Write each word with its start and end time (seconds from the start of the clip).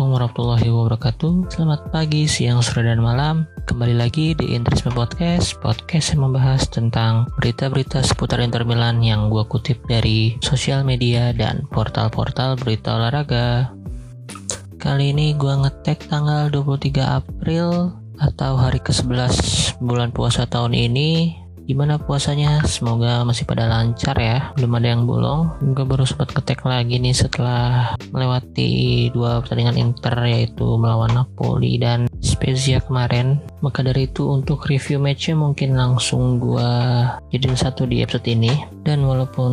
Assalamualaikum 0.00 0.32
warahmatullahi 0.32 0.68
wabarakatuh. 0.72 1.32
Selamat 1.52 1.80
pagi, 1.92 2.24
siang, 2.24 2.64
sore, 2.64 2.88
dan 2.88 3.04
malam. 3.04 3.44
Kembali 3.68 4.00
lagi 4.00 4.32
di 4.32 4.56
Interisme 4.56 4.96
Podcast 4.96 5.60
Podcast 5.60 6.16
yang 6.16 6.24
membahas 6.24 6.72
tentang 6.72 7.28
berita-berita 7.36 8.00
seputar 8.00 8.40
Inter 8.40 8.64
Milan 8.64 9.04
Yang 9.04 9.28
gue 9.28 9.44
kutip 9.52 9.84
dari 9.84 10.40
sosial 10.40 10.88
media 10.88 11.36
dan 11.36 11.68
portal-portal 11.68 12.56
berita 12.56 12.96
olahraga. 12.96 13.76
Kali 14.80 15.12
ini 15.12 15.36
gue 15.36 15.52
ngetek 15.68 16.08
tanggal 16.08 16.48
23 16.48 16.96
April 17.20 17.92
Atau 18.24 18.56
hari 18.56 18.80
ke-11 18.80 19.36
bulan 19.84 20.16
puasa 20.16 20.48
tahun 20.48 20.80
ini 20.80 21.39
Gimana 21.70 22.02
puasanya? 22.02 22.66
Semoga 22.66 23.22
masih 23.22 23.46
pada 23.46 23.70
lancar 23.70 24.18
ya. 24.18 24.50
Belum 24.58 24.74
ada 24.74 24.90
yang 24.90 25.06
bolong. 25.06 25.54
Gue 25.70 25.86
baru 25.86 26.02
sempat 26.02 26.34
ketek 26.34 26.66
lagi 26.66 26.98
nih 26.98 27.14
setelah 27.14 27.94
melewati 28.10 29.06
dua 29.14 29.38
pertandingan 29.38 29.78
Inter 29.78 30.18
yaitu 30.26 30.66
melawan 30.66 31.14
Napoli 31.14 31.78
dan 31.78 32.10
Spezia 32.18 32.82
kemarin. 32.82 33.38
Maka 33.62 33.86
dari 33.86 34.10
itu 34.10 34.26
untuk 34.34 34.66
review 34.66 34.98
matchnya 34.98 35.38
mungkin 35.38 35.78
langsung 35.78 36.42
gue 36.42 36.70
jadiin 37.30 37.54
satu 37.54 37.86
di 37.86 38.02
episode 38.02 38.26
ini. 38.26 38.50
Dan 38.82 39.06
walaupun 39.06 39.52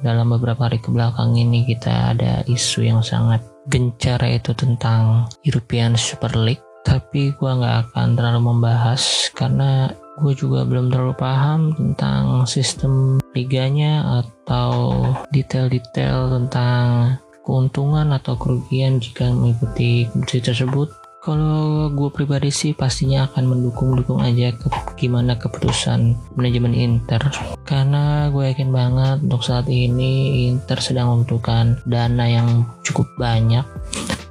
dalam 0.00 0.32
beberapa 0.32 0.64
hari 0.64 0.80
ke 0.80 0.88
belakang 0.88 1.36
ini 1.36 1.68
kita 1.68 2.16
ada 2.16 2.40
isu 2.48 2.88
yang 2.88 3.04
sangat 3.04 3.44
gencar 3.68 4.16
yaitu 4.24 4.56
tentang 4.56 5.28
European 5.44 5.92
Super 5.92 6.32
League 6.40 6.64
tapi 6.80 7.36
gue 7.36 7.52
nggak 7.52 7.92
akan 7.92 8.16
terlalu 8.16 8.40
membahas 8.40 9.28
karena 9.36 9.92
gue 10.20 10.36
juga 10.36 10.68
belum 10.68 10.92
terlalu 10.92 11.16
paham 11.16 11.72
tentang 11.72 12.44
sistem 12.44 13.18
liganya 13.32 14.22
atau 14.22 15.02
detail-detail 15.32 16.28
tentang 16.36 17.16
keuntungan 17.40 18.12
atau 18.12 18.36
kerugian 18.36 19.00
jika 19.00 19.32
mengikuti 19.32 20.06
kompetisi 20.12 20.40
tersebut. 20.52 20.88
Kalau 21.20 21.92
gue 21.92 22.08
pribadi 22.08 22.48
sih 22.48 22.72
pastinya 22.72 23.28
akan 23.28 23.44
mendukung-dukung 23.52 24.24
aja 24.24 24.56
ke 24.56 24.72
gimana 24.96 25.36
keputusan 25.36 26.16
manajemen 26.32 26.72
Inter 26.72 27.20
karena 27.68 28.32
gue 28.32 28.48
yakin 28.48 28.72
banget 28.72 29.20
untuk 29.28 29.44
saat 29.44 29.68
ini 29.68 30.48
Inter 30.48 30.80
sedang 30.80 31.12
membutuhkan 31.12 31.76
dana 31.84 32.24
yang 32.24 32.64
cukup 32.80 33.04
banyak 33.20 33.68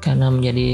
karena 0.01 0.33
menjadi 0.33 0.69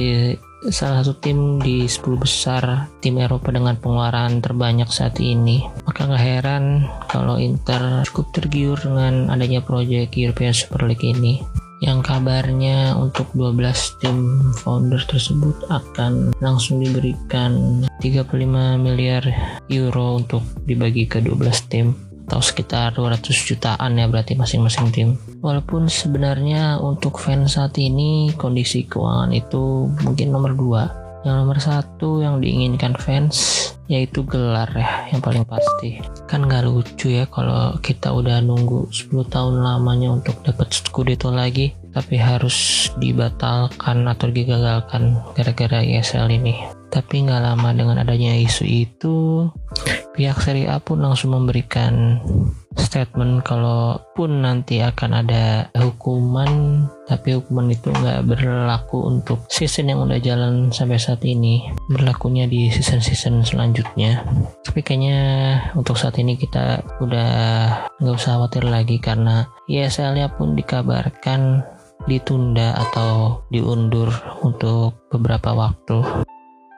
salah 0.72 1.06
satu 1.06 1.18
tim 1.22 1.58
di 1.62 1.86
10 1.86 2.02
besar 2.18 2.90
tim 3.04 3.22
Eropa 3.22 3.54
dengan 3.54 3.78
pengeluaran 3.78 4.42
terbanyak 4.42 4.90
saat 4.90 5.18
ini. 5.22 5.66
Maka 5.86 6.10
nggak 6.10 6.26
heran 6.26 6.88
kalau 7.10 7.38
Inter 7.38 8.06
cukup 8.10 8.32
tergiur 8.34 8.78
dengan 8.82 9.30
adanya 9.30 9.62
proyek 9.62 10.16
European 10.18 10.56
Super 10.56 10.86
League 10.88 11.06
ini 11.06 11.42
yang 11.84 12.00
kabarnya 12.00 12.96
untuk 12.96 13.28
12 13.36 14.00
tim 14.00 14.40
founder 14.64 15.04
tersebut 15.04 15.68
akan 15.68 16.32
langsung 16.40 16.80
diberikan 16.80 17.84
35 18.00 18.80
miliar 18.80 19.22
euro 19.68 20.24
untuk 20.24 20.44
dibagi 20.64 21.04
ke 21.04 21.20
12 21.20 21.72
tim 21.72 21.92
atau 22.26 22.42
sekitar 22.42 22.98
200 22.98 23.22
jutaan 23.46 24.02
ya 24.02 24.10
berarti 24.10 24.34
masing-masing 24.34 24.88
tim. 24.90 25.10
Walaupun 25.46 25.86
sebenarnya 25.86 26.82
untuk 26.82 27.22
fans 27.22 27.54
saat 27.56 27.78
ini 27.78 28.34
kondisi 28.34 28.90
keuangan 28.90 29.30
itu 29.30 29.94
mungkin 30.02 30.34
nomor 30.34 30.58
dua. 30.58 30.84
Yang 31.22 31.36
nomor 31.42 31.58
satu 31.62 32.22
yang 32.22 32.42
diinginkan 32.42 32.98
fans 32.98 33.70
yaitu 33.86 34.26
gelar 34.26 34.70
ya 34.74 35.06
yang 35.14 35.22
paling 35.22 35.46
pasti. 35.46 36.02
Kan 36.26 36.50
nggak 36.50 36.66
lucu 36.66 37.14
ya 37.14 37.30
kalau 37.30 37.78
kita 37.78 38.10
udah 38.10 38.42
nunggu 38.42 38.90
10 38.90 39.30
tahun 39.30 39.62
lamanya 39.62 40.18
untuk 40.18 40.42
dapat 40.42 40.74
Scudetto 40.74 41.30
lagi 41.30 41.78
tapi 41.94 42.18
harus 42.18 42.90
dibatalkan 42.98 44.04
atau 44.10 44.28
digagalkan 44.28 45.22
gara-gara 45.38 45.86
ESL 45.86 46.28
ini. 46.34 46.75
Tapi 46.90 47.28
nggak 47.28 47.44
lama 47.44 47.70
dengan 47.76 48.02
adanya 48.02 48.36
isu 48.40 48.64
itu, 48.66 49.50
pihak 50.16 50.40
Serie 50.40 50.72
A 50.72 50.80
pun 50.80 51.04
langsung 51.04 51.36
memberikan 51.36 52.24
statement 52.76 53.44
kalau 53.48 54.00
pun 54.16 54.44
nanti 54.44 54.84
akan 54.84 55.24
ada 55.24 55.72
hukuman 55.76 56.84
tapi 57.08 57.38
hukuman 57.40 57.72
itu 57.72 57.88
nggak 57.88 58.28
berlaku 58.28 59.08
untuk 59.08 59.48
season 59.48 59.94
yang 59.94 60.04
udah 60.04 60.20
jalan 60.20 60.74
sampai 60.74 60.98
saat 60.98 61.22
ini. 61.22 61.70
Berlakunya 61.88 62.50
di 62.50 62.68
season-season 62.74 63.46
selanjutnya. 63.46 64.26
Tapi 64.66 64.82
kayaknya 64.82 65.20
untuk 65.78 65.96
saat 65.96 66.18
ini 66.18 66.34
kita 66.36 66.82
udah 67.00 67.32
nggak 68.02 68.16
usah 68.18 68.42
khawatir 68.42 68.66
lagi 68.66 68.98
karena 68.98 69.46
ESL-nya 69.70 70.34
pun 70.34 70.58
dikabarkan 70.58 71.62
ditunda 72.10 72.74
atau 72.90 73.42
diundur 73.50 74.10
untuk 74.42 75.10
beberapa 75.10 75.54
waktu 75.54 76.26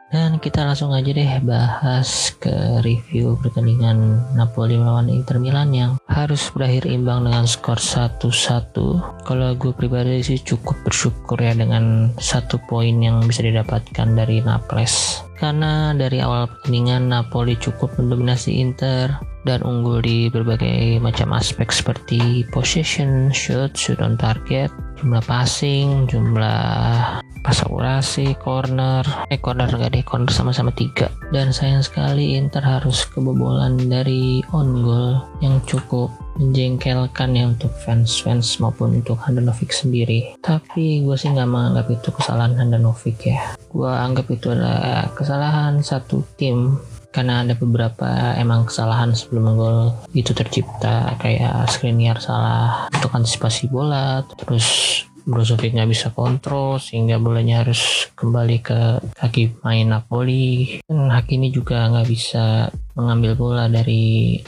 dan 0.08 0.40
kita 0.40 0.64
langsung 0.64 0.96
aja 0.96 1.12
deh 1.12 1.34
bahas 1.44 2.32
ke 2.40 2.80
review 2.80 3.36
pertandingan 3.44 4.24
Napoli 4.40 4.80
melawan 4.80 5.12
Inter 5.12 5.36
Milan 5.36 5.76
yang 5.76 5.92
harus 6.08 6.48
berakhir 6.56 6.88
imbang 6.88 7.28
dengan 7.28 7.44
skor 7.44 7.76
1-1. 7.76 8.72
Kalau 9.28 9.50
gue 9.60 9.72
pribadi 9.76 10.24
sih 10.24 10.40
cukup 10.40 10.80
bersyukur 10.88 11.36
ya 11.36 11.52
dengan 11.52 12.16
satu 12.16 12.56
poin 12.72 12.96
yang 13.04 13.20
bisa 13.28 13.44
didapatkan 13.44 14.08
dari 14.16 14.40
Naples. 14.40 15.28
Karena 15.38 15.94
dari 15.94 16.18
awal 16.24 16.50
pertandingan 16.50 17.12
Napoli 17.12 17.60
cukup 17.60 17.94
mendominasi 18.00 18.58
Inter 18.58 19.12
dan 19.46 19.62
unggul 19.62 20.02
di 20.02 20.28
berbagai 20.34 20.98
macam 21.04 21.36
aspek 21.36 21.70
seperti 21.70 22.48
possession, 22.50 23.30
shoot, 23.30 23.72
shoot 23.78 24.02
on 24.02 24.18
target, 24.18 24.74
jumlah 24.98 25.24
passing, 25.24 26.10
jumlah 26.10 27.22
pas 27.48 27.64
akurasi, 27.64 28.36
corner, 28.44 29.08
eh 29.32 29.40
corner 29.40 29.72
gak 29.72 29.96
deh, 29.96 30.04
corner 30.04 30.28
sama-sama 30.28 30.74
tiga. 30.76 31.08
Dan 31.32 31.56
sayang 31.56 31.80
sekali 31.80 32.36
Inter 32.36 32.60
harus 32.60 33.08
kebobolan 33.08 33.80
dari 33.88 34.44
on 34.52 34.84
goal 34.84 35.24
yang 35.40 35.64
cukup 35.64 36.12
menjengkelkan 36.38 37.34
ya 37.34 37.50
untuk 37.50 37.72
fans-fans 37.82 38.60
maupun 38.62 39.00
untuk 39.00 39.18
Handanovic 39.24 39.74
sendiri. 39.74 40.38
Tapi 40.44 41.02
gue 41.02 41.16
sih 41.16 41.32
nggak 41.34 41.50
menganggap 41.50 41.88
itu 41.88 42.10
kesalahan 42.14 42.60
Handanovic 42.60 43.18
ya. 43.26 43.56
Gue 43.72 43.90
anggap 43.90 44.28
itu 44.28 44.54
adalah 44.54 45.10
kesalahan 45.16 45.82
satu 45.82 46.22
tim 46.36 46.78
karena 47.18 47.42
ada 47.42 47.58
beberapa 47.58 48.38
emang 48.38 48.70
kesalahan 48.70 49.18
sebelum 49.18 49.58
gol 49.58 49.90
itu 50.14 50.38
tercipta 50.38 51.18
kayak 51.18 51.66
Skriniar 51.74 52.22
salah 52.22 52.86
untuk 52.94 53.10
antisipasi 53.18 53.74
bola 53.74 54.22
terus 54.38 55.02
Brozovic 55.28 55.76
nggak 55.76 55.92
bisa 55.92 56.08
kontrol 56.16 56.80
sehingga 56.80 57.20
bolanya 57.20 57.66
harus 57.66 58.08
kembali 58.16 58.64
ke 58.64 58.80
kaki 59.20 59.60
main 59.60 59.92
Napoli. 59.92 60.80
Dan 60.88 61.12
Hakimi 61.12 61.52
juga 61.52 61.84
nggak 61.92 62.08
bisa 62.08 62.72
mengambil 62.96 63.36
bola 63.36 63.68
dari 63.68 64.40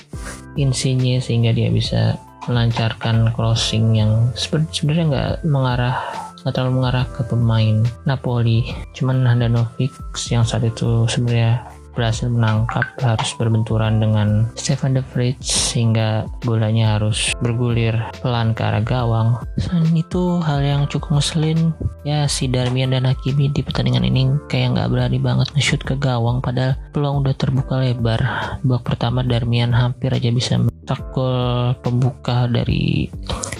Insigne 0.55 1.19
sehingga 1.19 1.51
dia 1.51 1.67
bisa 1.67 2.15
melancarkan 2.47 3.35
crossing 3.35 3.99
yang 3.99 4.31
sebenarnya 4.39 5.05
nggak 5.11 5.31
mengarah 5.43 5.99
nggak 6.47 6.53
terlalu 6.55 6.79
mengarah 6.79 7.05
ke 7.11 7.21
pemain 7.27 7.83
Napoli. 8.07 8.63
Cuman 8.95 9.27
Handanovic 9.27 9.91
yang 10.31 10.47
saat 10.47 10.63
itu 10.63 11.03
sebenarnya 11.11 11.59
berhasil 11.99 12.31
menangkap 12.31 12.87
harus 13.03 13.35
berbenturan 13.35 13.99
dengan 13.99 14.47
Stefan 14.55 14.95
De 14.95 15.03
Vrij 15.11 15.35
sehingga 15.43 16.23
bolanya 16.47 16.95
harus 16.95 17.35
bergulir 17.43 17.91
pelan 18.23 18.55
ke 18.55 18.63
arah 18.63 18.79
gawang. 18.79 19.35
Selain 19.59 19.91
itu 19.91 20.39
hal 20.39 20.63
yang 20.63 20.87
cukup 20.87 21.19
ngeselin 21.19 21.75
ya 22.07 22.23
si 22.31 22.47
Darmian 22.47 22.95
dan 22.95 23.03
Hakimi 23.03 23.51
di 23.51 23.59
pertandingan 23.59 24.07
ini 24.07 24.31
kayak 24.47 24.79
nggak 24.79 24.89
berani 24.95 25.19
banget 25.19 25.51
nge-shoot 25.51 25.83
ke 25.83 25.99
gawang 25.99 26.39
padahal 26.39 26.79
peluang 26.95 27.27
udah 27.27 27.35
terbuka 27.35 27.83
lebar. 27.83 28.23
Babak 28.63 28.95
pertama 28.95 29.19
Darmian 29.19 29.75
hampir 29.75 30.15
aja 30.15 30.31
bisa 30.31 30.55
mencetak 30.55 31.03
gol 31.11 31.75
pembuka 31.83 32.47
dari 32.47 33.11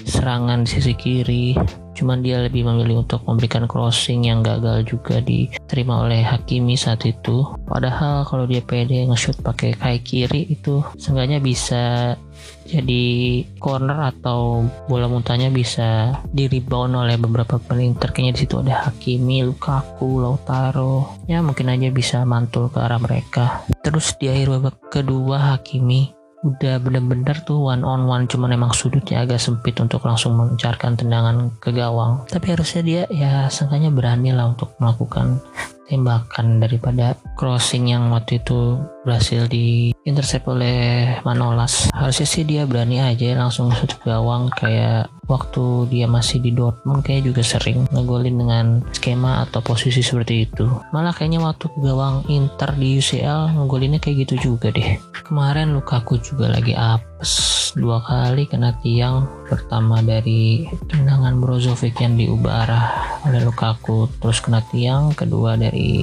serangan 0.07 0.63
sisi 0.63 0.95
kiri 0.95 1.59
cuman 1.99 2.23
dia 2.23 2.39
lebih 2.39 2.63
memilih 2.63 3.03
untuk 3.03 3.27
memberikan 3.27 3.67
crossing 3.67 4.31
yang 4.31 4.39
gagal 4.39 4.87
juga 4.87 5.19
diterima 5.19 6.07
oleh 6.07 6.23
Hakimi 6.23 6.79
saat 6.79 7.03
itu. 7.03 7.43
Padahal 7.67 8.23
kalau 8.23 8.47
dia 8.47 8.63
pede 8.63 9.03
nge-shoot 9.03 9.43
pakai 9.43 9.75
kaki 9.75 9.99
kiri 9.99 10.47
itu 10.47 10.79
seenggaknya 10.95 11.43
bisa 11.43 12.15
jadi 12.63 13.43
corner 13.57 14.15
atau 14.15 14.63
bola 14.87 15.09
muntahnya 15.09 15.51
bisa 15.51 16.15
di 16.29 16.45
rebound 16.45 16.95
oleh 16.95 17.17
beberapa 17.17 17.57
pemain 17.59 17.97
terkayaknya 17.97 18.33
di 18.37 18.39
situ 18.45 18.55
ada 18.63 18.87
Hakimi, 18.87 19.43
Lukaku, 19.43 20.23
Lautaro. 20.23 21.19
Ya 21.27 21.43
mungkin 21.43 21.67
aja 21.67 21.91
bisa 21.91 22.23
mantul 22.23 22.71
ke 22.71 22.79
arah 22.79 23.01
mereka. 23.01 23.65
Terus 23.83 24.15
di 24.15 24.31
akhir 24.31 24.55
babak 24.55 24.77
kedua 24.93 25.57
Hakimi 25.57 26.18
udah 26.39 26.79
bener-bener 26.79 27.35
tuh 27.43 27.59
one 27.59 27.83
on 27.83 28.07
one 28.07 28.23
cuman 28.23 28.55
emang 28.55 28.71
sudutnya 28.71 29.27
agak 29.27 29.43
sempit 29.43 29.75
untuk 29.83 30.07
langsung 30.07 30.39
mencarkan 30.39 30.95
tendangan 30.95 31.51
ke 31.59 31.75
gawang. 31.75 32.23
Tapi 32.31 32.55
harusnya 32.55 32.81
dia 32.81 33.01
ya 33.11 33.51
seenggaknya 33.51 33.91
berani 33.91 34.31
lah 34.31 34.47
untuk 34.51 34.71
melakukan 34.79 35.43
tembakan 35.89 36.61
daripada 36.61 37.17
crossing 37.33 37.89
yang 37.89 38.13
waktu 38.13 38.39
itu 38.39 38.77
berhasil 39.03 39.49
di 39.49 39.91
intercept 40.05 40.45
oleh 40.45 41.17
Manolas. 41.25 41.89
Harusnya 41.91 42.27
sih 42.29 42.45
dia 42.45 42.69
berani 42.69 43.01
aja 43.01 43.35
langsung 43.35 43.73
sudut 43.73 43.97
gawang 44.05 44.53
kayak 44.53 45.09
waktu 45.29 45.85
dia 45.93 46.09
masih 46.09 46.41
di 46.41 46.51
Dortmund 46.51 47.05
kayak 47.05 47.29
juga 47.29 47.45
sering 47.45 47.85
ngegolin 47.93 48.35
dengan 48.41 48.65
skema 48.91 49.45
atau 49.45 49.61
posisi 49.61 50.01
seperti 50.01 50.49
itu. 50.49 50.65
Malah 50.89 51.13
kayaknya 51.13 51.45
waktu 51.45 51.69
ke 51.69 51.77
gawang 51.79 52.25
Inter 52.27 52.73
di 52.73 52.97
UCL 52.97 53.53
ngegolinnya 53.55 54.01
kayak 54.01 54.25
gitu 54.25 54.51
juga 54.51 54.73
deh. 54.73 54.97
Kemarin 55.23 55.77
Lukaku 55.77 56.17
juga 56.17 56.49
lagi 56.49 56.73
apes 56.73 57.71
dua 57.77 58.01
kali 58.01 58.49
kena 58.49 58.73
tiang 58.81 59.29
pertama 59.45 60.01
dari 60.01 60.65
tendangan 60.89 61.37
Brozovic 61.37 62.01
yang 62.01 62.17
diubah 62.17 62.53
arah 62.65 62.85
oleh 63.29 63.45
Lukaku 63.45 64.09
terus 64.17 64.41
kena 64.41 64.65
tiang 64.73 65.13
kedua 65.13 65.53
dari 65.53 66.01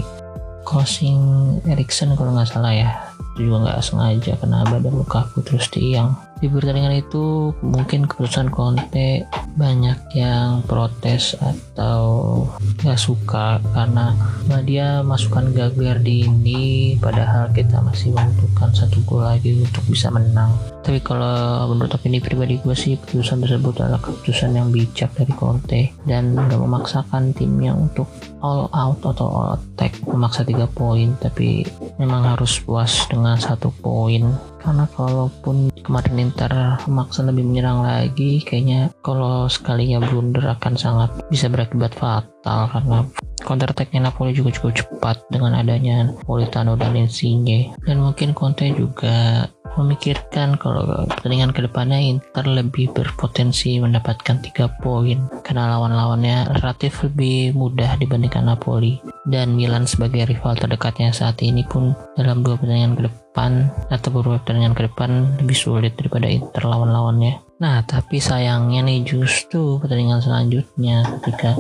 crossing 0.62 1.18
Erikson 1.66 2.14
kalau 2.14 2.30
nggak 2.30 2.46
salah 2.46 2.70
ya. 2.70 2.90
Itu 3.34 3.50
juga 3.50 3.66
nggak 3.66 3.82
sengaja 3.82 4.32
kena 4.38 4.62
badan 4.70 4.94
Lukaku 4.94 5.42
terus 5.42 5.66
tiang 5.74 6.14
di 6.42 6.46
pertandingan 6.50 7.00
itu 7.00 7.54
mungkin 7.64 8.04
keputusan 8.04 8.52
Conte 8.52 9.24
banyak 9.56 10.12
yang 10.12 10.60
protes 10.68 11.32
atau 11.40 12.44
nggak 12.84 13.00
suka 13.00 13.56
karena 13.72 14.12
nah 14.46 14.60
dia 14.60 15.00
masukkan 15.00 15.48
Gagliardini 15.48 16.26
ini 16.26 16.96
padahal 16.98 17.50
kita 17.54 17.82
masih 17.82 18.12
membutuhkan 18.12 18.70
satu 18.74 19.00
gol 19.06 19.22
lagi 19.24 19.56
untuk 19.62 19.82
bisa 19.86 20.10
menang. 20.10 20.52
Tapi 20.86 21.02
kalau 21.02 21.66
menurut 21.70 21.90
opini 21.98 22.22
pribadi 22.22 22.62
gue 22.62 22.76
sih 22.76 22.94
keputusan 22.94 23.42
tersebut 23.42 23.82
adalah 23.82 23.98
keputusan 23.98 24.54
yang 24.54 24.70
bijak 24.70 25.10
dari 25.18 25.32
Conte 25.34 25.82
dan 26.06 26.34
udah 26.38 26.58
memaksakan 26.62 27.34
timnya 27.34 27.74
untuk 27.74 28.06
all 28.40 28.68
out 28.72 29.00
atau 29.00 29.26
all 29.26 29.48
attack 29.56 29.96
memaksa 30.04 30.44
tiga 30.44 30.68
poin 30.68 31.14
tapi 31.20 31.64
memang 31.96 32.36
harus 32.36 32.60
puas 32.60 33.06
dengan 33.08 33.36
satu 33.36 33.72
poin. 33.80 34.24
Karena 34.60 34.90
kalaupun 34.90 35.70
kemarin 35.86 36.26
Inter 36.26 36.50
memaksa 36.90 37.22
lebih 37.22 37.46
menyerang 37.46 37.86
lagi 37.86 38.42
kayaknya 38.42 38.90
kalau 38.98 39.46
sekalinya 39.46 40.02
blunder 40.02 40.42
akan 40.58 40.74
sangat 40.74 41.10
bisa 41.30 41.46
berakibat 41.46 41.94
fatal 41.94 42.66
karena 42.74 43.06
counter 43.46 43.70
attacknya 43.70 44.10
Napoli 44.10 44.34
juga 44.34 44.50
cukup 44.50 44.74
cepat 44.74 45.16
dengan 45.30 45.54
adanya 45.54 46.10
Politano 46.26 46.74
dan 46.74 46.98
Insigne. 46.98 47.78
Dan 47.86 48.02
mungkin 48.02 48.34
Conte 48.34 48.74
juga 48.74 49.46
memikirkan 49.74 50.54
kalau 50.54 51.06
pertandingan 51.10 51.50
ke 51.50 51.66
depannya 51.66 51.98
Inter 51.98 52.46
lebih 52.46 52.94
berpotensi 52.94 53.82
mendapatkan 53.82 54.38
tiga 54.38 54.70
poin 54.78 55.26
karena 55.42 55.74
lawan-lawannya 55.74 56.54
relatif 56.62 57.02
lebih 57.02 57.58
mudah 57.58 57.98
dibandingkan 57.98 58.46
Napoli 58.46 59.02
dan 59.26 59.58
Milan 59.58 59.90
sebagai 59.90 60.30
rival 60.30 60.54
terdekatnya 60.54 61.10
saat 61.10 61.42
ini 61.42 61.66
pun 61.66 61.92
dalam 62.14 62.46
dua 62.46 62.54
pertandingan 62.54 62.94
ke 62.94 63.02
depan 63.10 63.66
atau 63.90 64.08
beberapa 64.14 64.38
pertandingan 64.40 64.74
ke 64.78 64.82
depan 64.86 65.10
lebih 65.42 65.58
sulit 65.58 65.92
daripada 65.98 66.30
Inter 66.30 66.62
lawan-lawannya. 66.62 67.42
Nah, 67.56 67.82
tapi 67.88 68.20
sayangnya 68.20 68.84
nih 68.84 69.02
justru 69.02 69.80
pertandingan 69.80 70.20
selanjutnya 70.20 71.02
ketika 71.20 71.56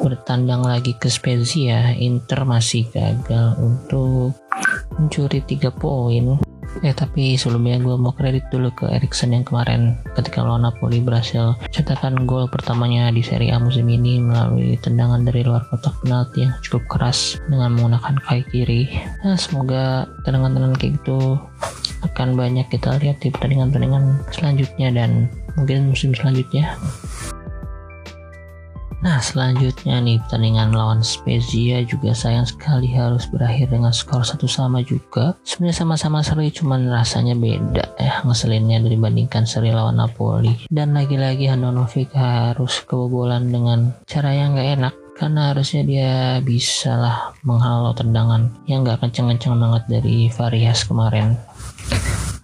bertandang 0.00 0.64
lagi 0.64 0.96
ke 0.96 1.12
Spezia, 1.12 1.92
Inter 1.92 2.48
masih 2.48 2.88
gagal 2.88 3.60
untuk 3.60 4.32
mencuri 4.96 5.44
tiga 5.44 5.68
poin 5.68 6.40
Eh 6.80 6.94
tapi 6.94 7.34
sebelumnya 7.34 7.82
gue 7.82 7.96
mau 7.98 8.14
kredit 8.14 8.46
dulu 8.54 8.70
ke 8.72 8.86
Erikson 8.88 9.34
yang 9.34 9.42
kemarin 9.42 9.98
ketika 10.14 10.40
lawan 10.40 10.62
Napoli 10.62 11.02
berhasil 11.02 11.58
cetakkan 11.74 12.24
gol 12.24 12.46
pertamanya 12.46 13.10
di 13.10 13.20
Serie 13.20 13.50
A 13.52 13.58
musim 13.58 13.90
ini 13.90 14.22
melalui 14.22 14.78
tendangan 14.78 15.26
dari 15.26 15.42
luar 15.42 15.66
kotak 15.68 15.98
penalti 16.00 16.46
yang 16.46 16.54
cukup 16.62 16.86
keras 16.86 17.42
dengan 17.50 17.74
menggunakan 17.74 18.16
kaki 18.22 18.42
kiri. 18.54 18.82
Nah, 19.26 19.34
semoga 19.34 20.06
tendangan-tendangan 20.22 20.78
kayak 20.78 20.92
gitu 21.02 21.36
akan 22.00 22.38
banyak 22.38 22.64
kita 22.72 22.96
lihat 22.96 23.20
di 23.20 23.28
pertandingan-pertandingan 23.28 24.24
selanjutnya 24.32 24.88
dan 24.94 25.28
mungkin 25.58 25.92
musim 25.92 26.16
selanjutnya. 26.16 26.78
Nah 29.00 29.16
selanjutnya 29.16 29.96
nih 30.04 30.20
pertandingan 30.20 30.76
lawan 30.76 31.00
Spezia 31.00 31.80
juga 31.88 32.12
sayang 32.12 32.44
sekali 32.44 32.92
harus 32.92 33.24
berakhir 33.24 33.72
dengan 33.72 33.96
skor 33.96 34.20
satu 34.20 34.44
sama 34.44 34.84
juga. 34.84 35.32
Sebenarnya 35.40 35.76
sama-sama 35.80 36.20
seri 36.20 36.52
cuman 36.52 36.92
rasanya 36.92 37.32
beda 37.32 37.96
ya 37.96 38.20
ngeselinnya 38.28 38.84
dibandingkan 38.84 39.48
seri 39.48 39.72
lawan 39.72 39.96
Napoli. 39.96 40.68
Dan 40.68 40.92
lagi-lagi 40.92 41.48
Handanovic 41.48 42.12
harus 42.12 42.84
kebobolan 42.84 43.48
dengan 43.48 43.96
cara 44.04 44.36
yang 44.36 44.52
gak 44.52 44.70
enak 44.76 44.94
karena 45.16 45.52
harusnya 45.52 45.82
dia 45.84 46.12
bisa 46.44 46.96
lah 46.96 47.16
menghalau 47.44 47.96
tendangan 47.96 48.52
yang 48.68 48.84
gak 48.84 49.00
kenceng-kenceng 49.00 49.56
banget 49.56 49.84
dari 49.88 50.28
Varias 50.32 50.84
kemarin 50.84 51.36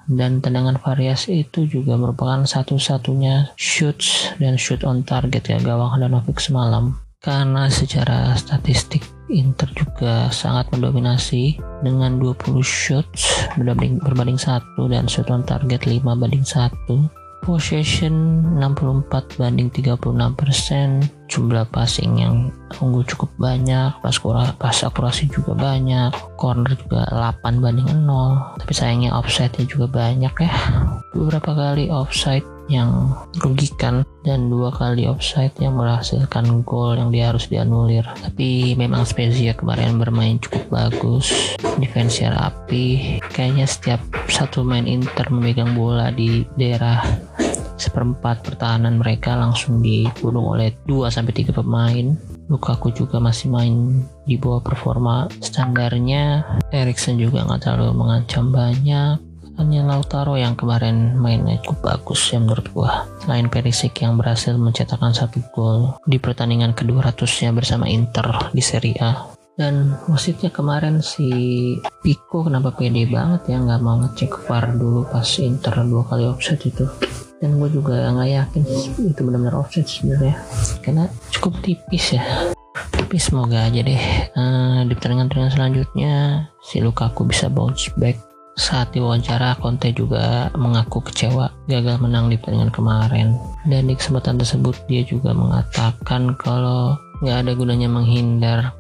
dan 0.07 0.39
tendangan 0.39 0.79
variasi 0.79 1.43
itu 1.43 1.67
juga 1.67 1.99
merupakan 1.99 2.47
satu-satunya 2.47 3.55
shoot 3.59 3.99
dan 4.39 4.55
shoot 4.55 4.87
on 4.87 5.03
target 5.03 5.43
ya 5.51 5.59
gawang 5.59 5.95
Handanovic 5.99 6.39
semalam. 6.39 6.99
Karena 7.19 7.67
secara 7.67 8.39
statistik 8.39 9.03
Inter 9.27 9.67
juga 9.75 10.31
sangat 10.31 10.71
mendominasi 10.71 11.59
dengan 11.83 12.23
20 12.23 12.63
shots 12.63 13.51
berbanding, 13.59 13.99
berbanding 13.99 14.39
satu 14.39 14.87
dan 14.87 15.11
shoot 15.11 15.27
on 15.35 15.43
target 15.43 15.83
5 15.91 16.07
banding 16.07 16.47
1 16.47 17.26
possession 17.45 18.41
64 18.57 19.37
banding 19.37 19.69
36 19.69 20.01
persen. 20.39 21.05
Jumlah 21.27 21.69
passing 21.69 22.17
yang 22.23 22.55
unggul 22.81 23.05
cukup 23.05 23.29
banyak. 23.37 23.93
Pas 24.01 24.17
pas 24.57 24.77
akurasi 24.87 25.29
juga 25.29 25.53
banyak. 25.53 26.15
Corner 26.41 26.73
juga 26.79 27.05
8 27.13 27.61
banding 27.61 27.89
0 28.07 28.57
tapi 28.57 28.73
sayangnya 28.73 29.13
offside 29.13 29.53
juga 29.69 29.91
banyak 29.91 30.35
ya. 30.41 30.53
Beberapa 31.13 31.53
kali 31.53 31.93
offside 31.93 32.56
yang 32.67 33.15
merugikan 33.39 34.03
dan 34.27 34.51
dua 34.51 34.75
kali 34.75 35.07
offside 35.07 35.55
yang 35.63 35.79
menghasilkan 35.79 36.67
gol 36.67 36.99
yang 36.99 37.15
dia 37.15 37.31
harus 37.31 37.47
dianulir 37.47 38.03
tapi 38.23 38.75
memang 38.75 39.07
Spezia 39.07 39.55
kemarin 39.55 40.03
bermain 40.03 40.43
cukup 40.43 40.67
bagus 40.71 41.55
defense 41.79 42.19
rapi 42.27 43.19
kayaknya 43.31 43.71
setiap 43.71 44.03
satu 44.27 44.67
main 44.67 44.91
Inter 44.91 45.31
memegang 45.31 45.79
bola 45.79 46.11
di 46.11 46.43
daerah 46.59 47.05
seperempat 47.77 48.41
pertahanan 48.43 48.99
mereka 48.99 49.37
langsung 49.37 49.85
dibunuh 49.85 50.57
oleh 50.57 50.73
2 50.89 51.13
sampai 51.13 51.33
3 51.37 51.53
pemain. 51.53 52.17
Lukaku 52.49 52.95
juga 52.95 53.21
masih 53.21 53.53
main 53.53 54.07
di 54.25 54.41
bawah 54.41 54.65
performa 54.65 55.29
standarnya. 55.45 56.43
Erikson 56.73 57.21
juga 57.21 57.45
nggak 57.45 57.69
terlalu 57.69 57.93
mengancam 57.95 58.49
banyak. 58.49 59.26
Hanya 59.57 59.89
Lautaro 59.89 60.37
yang 60.37 60.53
kemarin 60.53 61.17
mainnya 61.17 61.57
cukup 61.65 61.97
bagus 61.97 62.29
ya 62.29 62.37
menurut 62.37 62.69
gua. 62.77 63.09
Selain 63.25 63.49
Perisic 63.49 63.97
yang 64.05 64.21
berhasil 64.21 64.53
mencetakkan 64.53 65.17
satu 65.17 65.41
gol 65.57 65.97
di 66.05 66.21
pertandingan 66.21 66.77
ke-200-nya 66.77 67.57
bersama 67.57 67.89
Inter 67.89 68.53
di 68.53 68.61
Serie 68.61 69.01
A. 69.01 69.33
Dan 69.57 69.97
wasitnya 70.13 70.53
kemarin 70.53 71.01
si 71.01 71.33
Pico 72.05 72.45
kenapa 72.45 72.77
pede 72.77 73.09
banget 73.09 73.49
ya 73.49 73.57
nggak 73.57 73.81
mau 73.81 73.97
ngecek 74.05 74.45
VAR 74.45 74.77
dulu 74.77 75.09
pas 75.09 75.25
Inter 75.41 75.75
dua 75.89 76.05
kali 76.05 76.29
offset 76.29 76.61
itu. 76.61 76.85
Dan 77.41 77.57
gue 77.57 77.73
juga 77.73 78.13
nggak 78.13 78.29
yakin 78.29 78.63
itu 79.09 79.21
benar-benar 79.25 79.57
offset 79.57 79.89
sebenarnya. 79.89 80.37
Karena 80.85 81.09
cukup 81.33 81.65
tipis 81.65 82.13
ya. 82.13 82.53
Tapi 82.93 83.17
semoga 83.17 83.65
aja 83.65 83.81
deh. 83.81 84.03
Uh, 84.37 84.85
di 84.85 84.93
pertandingan-pertandingan 84.93 85.57
selanjutnya 85.57 86.13
si 86.61 86.85
Lukaku 86.85 87.25
bisa 87.25 87.49
bounce 87.49 87.89
back 87.97 88.36
saat 88.57 88.89
diwawancara, 88.97 89.61
Conte 89.61 89.93
juga 89.93 90.49
mengaku 90.57 91.05
kecewa 91.05 91.53
gagal 91.69 92.01
menang 92.01 92.33
di 92.33 92.41
pertandingan 92.41 92.73
kemarin. 92.73 93.37
Dan 93.69 93.87
di 93.87 93.95
kesempatan 93.95 94.41
tersebut 94.41 94.75
dia 94.89 95.05
juga 95.05 95.37
mengatakan 95.37 96.33
kalau 96.41 96.97
nggak 97.21 97.47
ada 97.47 97.53
gunanya 97.53 97.89
menghindar 97.89 98.73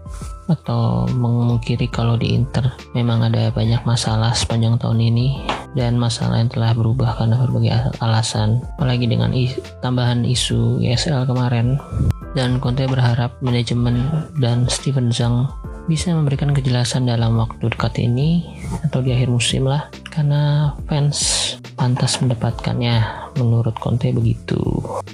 atau 0.48 1.04
memungkiri 1.10 1.92
kalau 1.92 2.16
di 2.16 2.32
Inter. 2.32 2.72
Memang 2.96 3.28
ada 3.28 3.52
banyak 3.52 3.82
masalah 3.84 4.32
sepanjang 4.32 4.80
tahun 4.80 5.02
ini 5.02 5.44
dan 5.76 6.00
masalah 6.00 6.40
yang 6.40 6.48
telah 6.48 6.72
berubah 6.72 7.18
karena 7.20 7.36
berbagai 7.44 7.70
alasan. 8.00 8.64
Apalagi 8.80 9.04
dengan 9.10 9.36
is 9.36 9.58
tambahan 9.84 10.24
isu 10.24 10.80
ESL 10.80 11.28
kemarin. 11.28 11.76
Dan 12.32 12.60
Conte 12.60 12.84
berharap 12.88 13.32
manajemen 13.40 14.08
dan 14.40 14.68
Steven 14.68 15.08
Zhang 15.08 15.48
bisa 15.86 16.10
memberikan 16.10 16.50
kejelasan 16.50 17.06
dalam 17.06 17.38
waktu 17.38 17.70
dekat 17.70 18.02
ini 18.02 18.58
atau 18.86 19.02
di 19.02 19.14
akhir 19.14 19.30
musim 19.30 19.70
lah 19.70 19.86
karena 20.10 20.74
fans 20.90 21.54
pantas 21.76 22.18
mendapatkannya 22.24 23.28
menurut 23.36 23.76
Conte 23.76 24.10
begitu. 24.10 24.58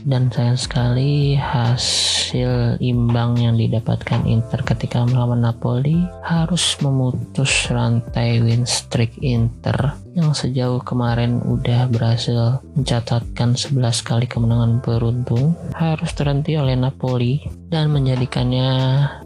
Dan 0.07 0.31
sayang 0.31 0.57
sekali 0.57 1.35
hasil 1.35 2.79
imbang 2.79 3.37
yang 3.37 3.59
didapatkan 3.59 4.25
Inter 4.25 4.63
ketika 4.63 5.03
melawan 5.05 5.43
Napoli 5.43 6.07
harus 6.23 6.79
memutus 6.81 7.69
rantai 7.69 8.41
win 8.41 8.65
streak 8.65 9.19
Inter 9.21 9.99
yang 10.15 10.33
sejauh 10.33 10.81
kemarin 10.85 11.43
udah 11.43 11.89
berhasil 11.89 12.63
mencatatkan 12.77 13.57
11 13.57 14.07
kali 14.07 14.27
kemenangan 14.29 14.79
beruntun 14.85 15.57
harus 15.73 16.13
terhenti 16.13 16.55
oleh 16.57 16.77
Napoli 16.77 17.41
dan 17.73 17.89
menjadikannya 17.89 18.71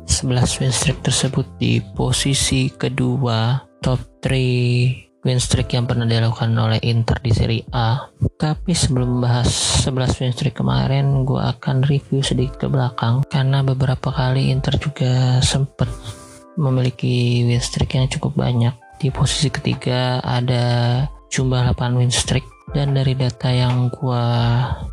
11 0.07 0.61
win 0.63 0.73
streak 0.73 1.03
tersebut 1.03 1.47
di 1.59 1.83
posisi 1.83 2.71
kedua 2.71 3.67
top 3.83 3.99
3 4.23 5.06
win 5.27 5.43
streak 5.43 5.75
yang 5.75 5.91
pernah 5.91 6.07
dilakukan 6.07 6.55
oleh 6.55 6.79
Inter 6.87 7.19
di 7.19 7.35
Serie 7.35 7.67
A. 7.75 8.07
Tapi 8.39 8.71
sebelum 8.71 9.19
membahas 9.19 9.51
11 9.83 10.23
win 10.23 10.33
streak 10.33 10.63
kemarin, 10.63 11.27
gue 11.27 11.43
akan 11.43 11.83
review 11.83 12.23
sedikit 12.23 12.63
ke 12.63 12.67
belakang 12.71 13.27
karena 13.27 13.67
beberapa 13.67 14.15
kali 14.15 14.55
Inter 14.55 14.79
juga 14.79 15.43
sempat 15.43 15.91
memiliki 16.55 17.43
win 17.43 17.59
streak 17.59 17.99
yang 17.99 18.07
cukup 18.07 18.39
banyak. 18.39 18.73
Di 19.03 19.11
posisi 19.11 19.51
ketiga 19.51 20.23
ada 20.23 21.05
jumlah 21.35 21.75
8 21.75 21.99
win 21.99 22.15
streak 22.15 22.47
dan 22.71 22.95
dari 22.95 23.19
data 23.19 23.51
yang 23.51 23.91
gue 23.91 24.25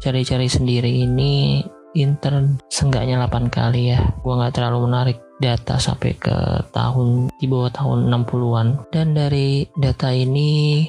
cari-cari 0.01 0.49
sendiri 0.49 0.89
ini 1.05 1.61
Inter 1.93 2.57
seenggaknya 2.73 3.21
8 3.29 3.53
kali 3.53 3.93
ya 3.93 4.01
gue 4.01 4.33
nggak 4.33 4.53
terlalu 4.57 4.89
menarik 4.89 5.17
data 5.41 5.81
sampai 5.81 6.13
ke 6.17 6.37
tahun 6.69 7.33
di 7.41 7.45
bawah 7.49 7.73
tahun 7.73 8.11
60-an 8.11 8.67
dan 8.93 9.17
dari 9.17 9.65
data 9.73 10.13
ini 10.13 10.85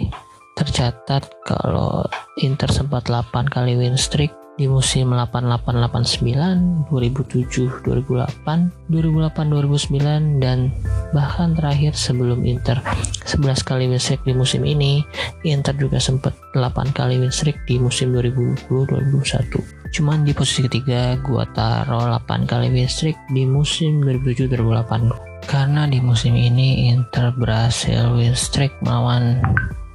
tercatat 0.54 1.42
kalau 1.42 2.06
Inter 2.44 2.70
sempat 2.70 3.10
8 3.10 3.50
kali 3.50 3.74
win 3.74 3.98
streak 3.98 4.43
di 4.54 4.70
musim 4.70 5.11
8889, 5.11 6.87
2007, 6.87 7.82
2008, 7.82 8.87
2008, 8.87 9.50
2009 9.50 10.38
dan 10.38 10.70
bahkan 11.11 11.58
terakhir 11.58 11.99
sebelum 11.99 12.46
Inter 12.46 12.78
11 13.26 13.66
kali 13.66 13.90
win 13.90 13.99
streak 13.99 14.23
di 14.23 14.30
musim 14.30 14.62
ini, 14.62 15.02
Inter 15.42 15.75
juga 15.75 15.99
sempat 15.99 16.38
8 16.54 16.94
kali 16.94 17.18
win 17.18 17.34
streak 17.34 17.66
di 17.66 17.82
musim 17.82 18.14
2020-2021. 18.14 19.90
Cuman 19.94 20.23
di 20.23 20.30
posisi 20.34 20.66
ketiga 20.66 21.18
gua 21.23 21.46
taruh 21.50 22.14
8 22.23 22.46
kali 22.46 22.70
win 22.70 22.87
streak 22.87 23.18
di 23.34 23.42
musim 23.42 24.06
2007-2008 24.06 25.44
karena 25.44 25.84
di 25.84 26.00
musim 26.00 26.32
ini 26.34 26.88
Inter 26.88 27.34
berhasil 27.37 28.16
win 28.16 28.32
streak 28.32 28.73
melawan 28.80 29.42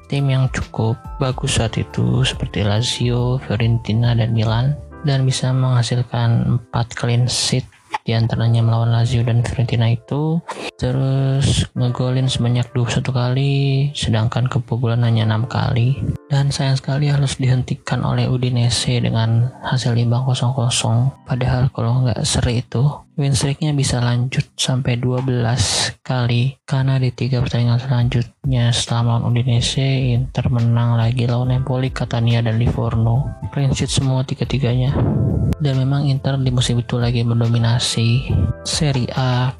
tim 0.09 0.25
yang 0.27 0.49
cukup 0.49 0.97
bagus 1.21 1.61
saat 1.61 1.77
itu 1.77 2.25
seperti 2.25 2.65
Lazio, 2.65 3.37
Fiorentina, 3.45 4.17
dan 4.17 4.33
Milan 4.33 4.73
dan 5.07 5.23
bisa 5.23 5.53
menghasilkan 5.55 6.59
4 6.73 6.99
clean 6.99 7.29
sheet 7.29 7.63
di 8.03 8.17
antaranya 8.17 8.65
melawan 8.65 8.89
Lazio 8.89 9.21
dan 9.21 9.45
Fiorentina 9.45 9.89
itu. 9.93 10.41
Terus 10.79 11.69
ngegolin 11.77 12.25
sebanyak 12.25 12.65
21 12.73 13.05
kali 13.05 13.55
sedangkan 13.93 14.49
kebobolan 14.49 15.05
hanya 15.05 15.29
6 15.29 15.45
kali. 15.45 16.01
Dan 16.29 16.49
sayang 16.53 16.77
sekali 16.77 17.09
harus 17.09 17.37
dihentikan 17.37 18.05
oleh 18.05 18.29
Udinese 18.29 19.01
dengan 19.01 19.49
hasil 19.65 19.97
imbang 19.97 20.25
0-0 20.25 20.69
padahal 21.25 21.69
kalau 21.73 22.05
nggak 22.05 22.21
seri 22.25 22.61
itu 22.61 22.85
win 23.19 23.35
streaknya 23.35 23.75
bisa 23.75 23.99
lanjut 23.99 24.47
sampai 24.55 24.95
12 24.95 25.99
kali 25.99 26.55
karena 26.63 26.95
di 26.95 27.11
tiga 27.11 27.43
pertandingan 27.43 27.75
selanjutnya 27.75 28.71
setelah 28.71 29.19
melawan 29.19 29.35
Udinese 29.35 30.15
Inter 30.15 30.47
menang 30.47 30.95
lagi 30.95 31.27
lawan 31.27 31.51
Empoli, 31.51 31.91
Catania, 31.91 32.39
dan 32.39 32.55
Livorno. 32.55 33.27
Clean 33.51 33.75
sheet 33.75 33.91
semua 33.91 34.23
tiga-tiganya. 34.23 34.95
Dan 35.59 35.75
memang 35.75 36.07
Inter 36.07 36.39
di 36.39 36.47
musim 36.55 36.79
itu 36.79 36.95
lagi 36.95 37.19
mendominasi 37.27 38.31
Serie 38.63 39.11
A 39.11 39.51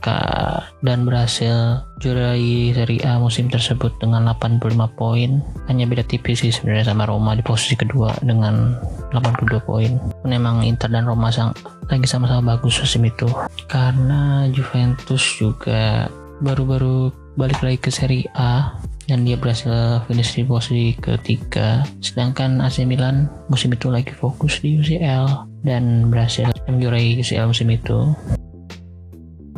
dan 0.80 1.04
berhasil 1.04 1.84
juarai 2.00 2.72
Serie 2.72 3.04
A 3.04 3.20
musim 3.20 3.52
tersebut 3.52 3.92
dengan 4.00 4.32
85 4.32 4.72
poin. 4.96 5.44
Hanya 5.68 5.86
beda 5.86 6.08
tipis 6.08 6.42
sih 6.42 6.52
sebenarnya 6.56 6.96
sama 6.96 7.06
Roma 7.06 7.36
di 7.36 7.44
posisi 7.44 7.76
kedua 7.76 8.16
dengan 8.24 8.80
82 9.12 9.60
poin. 9.68 10.00
Memang 10.24 10.64
Inter 10.64 10.88
dan 10.90 11.06
Roma 11.06 11.30
sang 11.30 11.52
lagi 11.92 12.08
sama-sama 12.08 12.56
bagus 12.56 12.80
musim 12.80 13.04
itu. 13.06 13.28
Karena 13.68 14.48
Juventus 14.50 15.22
juga 15.38 16.08
baru-baru 16.40 17.12
balik 17.36 17.60
lagi 17.60 17.80
ke 17.80 17.92
Serie 17.92 18.28
A 18.36 18.80
dan 19.08 19.26
dia 19.26 19.36
berhasil 19.36 20.06
finish 20.08 20.40
di 20.40 20.44
posisi 20.48 20.96
ketiga. 20.96 21.84
Sedangkan 22.00 22.64
AC 22.64 22.88
Milan 22.88 23.28
musim 23.52 23.76
itu 23.76 23.92
lagi 23.92 24.16
fokus 24.16 24.64
di 24.64 24.80
UCL 24.80 25.50
dan 25.68 26.08
berhasil 26.08 26.48
menjuarai 26.70 27.20
UCL 27.20 27.52
musim 27.52 27.68
itu 27.74 28.16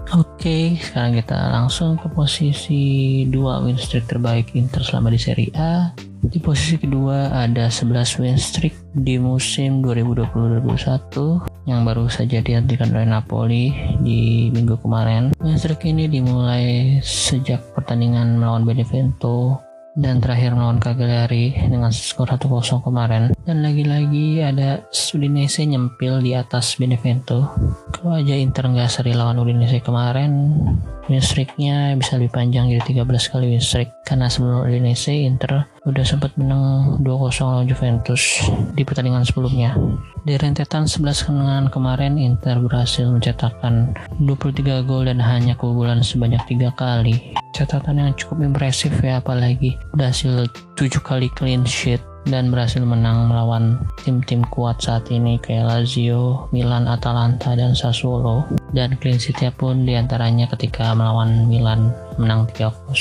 Oke, 0.10 0.82
sekarang 0.82 1.22
kita 1.22 1.38
langsung 1.54 2.02
ke 2.02 2.10
posisi 2.10 3.24
2 3.30 3.64
win 3.64 3.78
streak 3.78 4.10
terbaik 4.10 4.58
Inter 4.58 4.82
selama 4.82 5.14
di 5.14 5.22
Serie 5.22 5.54
A. 5.54 5.94
Di 6.22 6.42
posisi 6.42 6.82
kedua 6.82 7.30
ada 7.30 7.70
11 7.70 8.18
win 8.18 8.38
streak 8.42 8.74
di 8.98 9.22
musim 9.22 9.86
2020-2021 9.86 11.70
yang 11.70 11.86
baru 11.86 12.10
saja 12.10 12.42
dihentikan 12.42 12.90
oleh 12.90 13.06
Napoli 13.06 13.70
di 14.02 14.50
minggu 14.50 14.82
kemarin. 14.82 15.38
Win 15.38 15.58
streak 15.62 15.86
ini 15.86 16.10
dimulai 16.10 16.98
sejak 17.06 17.62
pertandingan 17.78 18.42
melawan 18.42 18.66
Benevento 18.66 19.62
dan 20.00 20.24
terakhir 20.24 20.56
melawan 20.56 20.80
Cagliari 20.80 21.52
dengan 21.68 21.92
skor 21.92 22.32
1-0 22.32 22.48
kemarin. 22.80 23.36
Dan 23.44 23.60
lagi-lagi 23.60 24.40
ada 24.40 24.88
Udinese 25.12 25.68
nyempil 25.68 26.24
di 26.24 26.32
atas 26.32 26.80
Benevento. 26.80 27.52
Kalau 27.92 28.16
aja 28.16 28.32
Inter 28.38 28.72
nggak 28.72 28.88
seri 28.88 29.12
lawan 29.12 29.42
Udinese 29.44 29.84
kemarin. 29.84 30.64
Win 31.12 31.20
streaknya 31.20 31.98
bisa 32.00 32.16
lebih 32.16 32.32
panjang 32.32 32.72
jadi 32.72 33.04
13 33.04 33.32
kali 33.36 33.52
win 33.52 33.60
streak. 33.60 33.92
Karena 34.08 34.32
sebelum 34.32 34.64
Udinese 34.64 35.12
Inter 35.12 35.68
udah 35.84 36.06
sempat 36.08 36.32
menang 36.40 36.96
2-0 37.04 37.44
lawan 37.44 37.68
Juventus 37.68 38.40
di 38.72 38.88
pertandingan 38.88 39.28
sebelumnya. 39.28 39.76
Di 40.24 40.40
rentetan 40.40 40.88
11 40.88 41.28
kemenangan 41.28 41.68
kemarin 41.68 42.16
Inter 42.16 42.64
berhasil 42.64 43.04
mencetakkan 43.12 43.92
23 44.24 44.88
gol 44.88 45.10
dan 45.12 45.20
hanya 45.20 45.60
kebobolan 45.60 46.00
sebanyak 46.00 46.40
3 46.48 46.72
kali 46.80 47.41
catatan 47.52 48.00
yang 48.00 48.12
cukup 48.16 48.44
impresif 48.44 48.92
ya 49.04 49.20
apalagi 49.20 49.76
berhasil 49.96 50.48
7 50.76 50.88
kali 51.04 51.28
clean 51.36 51.68
sheet 51.68 52.02
dan 52.30 52.54
berhasil 52.54 52.82
menang 52.86 53.34
melawan 53.34 53.82
tim-tim 54.06 54.46
kuat 54.54 54.78
saat 54.78 55.10
ini 55.10 55.42
kayak 55.42 55.66
Lazio, 55.66 56.46
Milan, 56.54 56.86
Atalanta, 56.86 57.58
dan 57.58 57.74
Sassuolo. 57.74 58.46
Dan 58.78 58.94
clean 59.02 59.18
sheetnya 59.18 59.50
pun 59.50 59.90
di 59.90 59.98
antaranya 59.98 60.46
ketika 60.54 60.94
melawan 60.94 61.50
Milan 61.50 61.90
menang 62.22 62.46
3-0. 62.54 62.94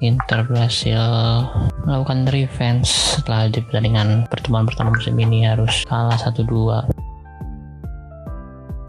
Inter 0.00 0.48
berhasil 0.48 0.98
melakukan 1.84 2.24
revenge 2.32 2.88
setelah 2.88 3.52
di 3.52 3.60
pertandingan 3.60 4.24
pertemuan 4.32 4.64
pertama 4.64 4.96
musim 4.96 5.12
ini 5.20 5.44
harus 5.44 5.84
kalah 5.84 6.16
1-2. 6.16 6.88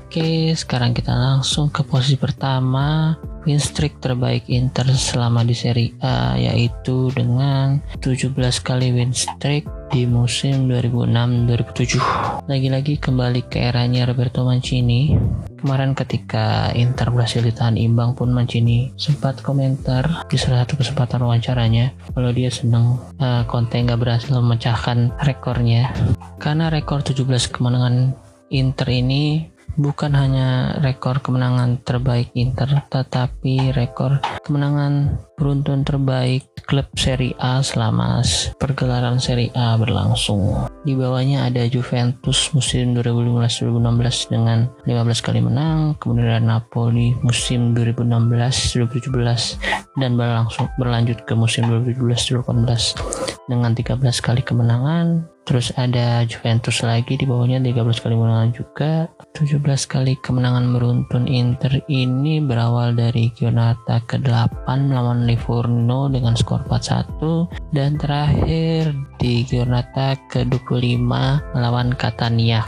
Oke, 0.07 0.55
sekarang 0.55 0.95
kita 0.95 1.11
langsung 1.11 1.67
ke 1.67 1.83
posisi 1.83 2.15
pertama 2.15 3.15
win 3.45 3.61
streak 3.61 3.97
terbaik 4.01 4.45
Inter 4.49 4.85
selama 4.93 5.41
di 5.41 5.55
Serie 5.57 5.93
A 6.01 6.37
yaitu 6.37 7.09
dengan 7.13 7.81
17 8.01 8.33
kali 8.61 8.93
win 8.93 9.13
streak 9.13 9.65
di 9.91 10.07
musim 10.07 10.71
2006-2007. 10.71 12.47
Lagi-lagi 12.47 12.95
kembali 12.95 13.41
ke 13.51 13.59
eranya 13.59 14.07
Roberto 14.07 14.47
Mancini. 14.47 15.19
Kemarin 15.59 15.93
ketika 15.93 16.71
Inter 16.73 17.11
berhasil 17.13 17.43
ditahan 17.43 17.77
imbang 17.77 18.17
pun 18.17 18.33
Mancini 18.33 18.89
sempat 18.97 19.43
komentar 19.45 20.25
di 20.25 20.39
salah 20.39 20.65
satu 20.65 20.79
kesempatan 20.81 21.21
wawancaranya 21.21 21.93
kalau 22.17 22.33
dia 22.33 22.49
senang 22.49 22.97
uh, 23.21 23.45
Conte 23.45 23.77
nggak 23.77 23.99
berhasil 23.99 24.33
memecahkan 24.33 25.13
rekornya 25.21 25.93
karena 26.41 26.73
rekor 26.73 27.05
17 27.05 27.29
kemenangan 27.53 28.17
Inter 28.49 28.89
ini 28.89 29.47
bukan 29.81 30.13
hanya 30.13 30.77
rekor 30.79 31.19
kemenangan 31.25 31.81
terbaik 31.81 32.29
Inter, 32.37 32.85
tetapi 32.87 33.73
rekor 33.73 34.21
kemenangan 34.45 35.17
beruntun 35.35 35.81
terbaik 35.81 36.45
klub 36.69 36.85
Serie 36.93 37.33
A 37.41 37.65
selama 37.65 38.21
pergelaran 38.61 39.17
Serie 39.17 39.49
A 39.57 39.73
berlangsung. 39.81 40.69
Di 40.85 40.93
bawahnya 40.93 41.49
ada 41.49 41.65
Juventus 41.65 42.53
musim 42.53 42.93
2015-2016 42.93 44.29
dengan 44.29 44.69
15 44.85 45.25
kali 45.25 45.41
menang, 45.41 45.97
kemudian 45.97 46.45
Napoli 46.45 47.17
musim 47.25 47.73
2016-2017 47.73 49.97
dan 49.97 50.13
berlangsung 50.13 50.69
berlanjut 50.77 51.25
ke 51.25 51.33
musim 51.33 51.65
2017-2018 51.67 53.49
dengan 53.49 53.73
13 53.73 53.97
kali 54.21 54.45
kemenangan, 54.45 55.25
Terus 55.41 55.73
ada 55.73 56.21
Juventus 56.29 56.85
lagi 56.85 57.17
di 57.17 57.25
bawahnya 57.25 57.57
13 57.59 57.97
kali 57.97 58.13
kemenangan 58.13 58.51
juga. 58.53 59.09
17 59.33 59.59
kali 59.89 60.13
kemenangan 60.21 60.65
beruntun 60.71 61.25
Inter 61.25 61.81
ini 61.89 62.37
berawal 62.39 62.93
dari 62.93 63.33
Giornata 63.33 63.99
ke-8 64.05 64.69
melawan 64.69 65.25
Livorno 65.25 66.07
dengan 66.13 66.37
skor 66.37 66.61
4-1 66.69 67.73
dan 67.73 67.97
terakhir 67.97 68.93
di 69.17 69.41
Giornata 69.43 70.13
ke-25 70.29 71.09
melawan 71.57 71.93
Catania 71.97 72.61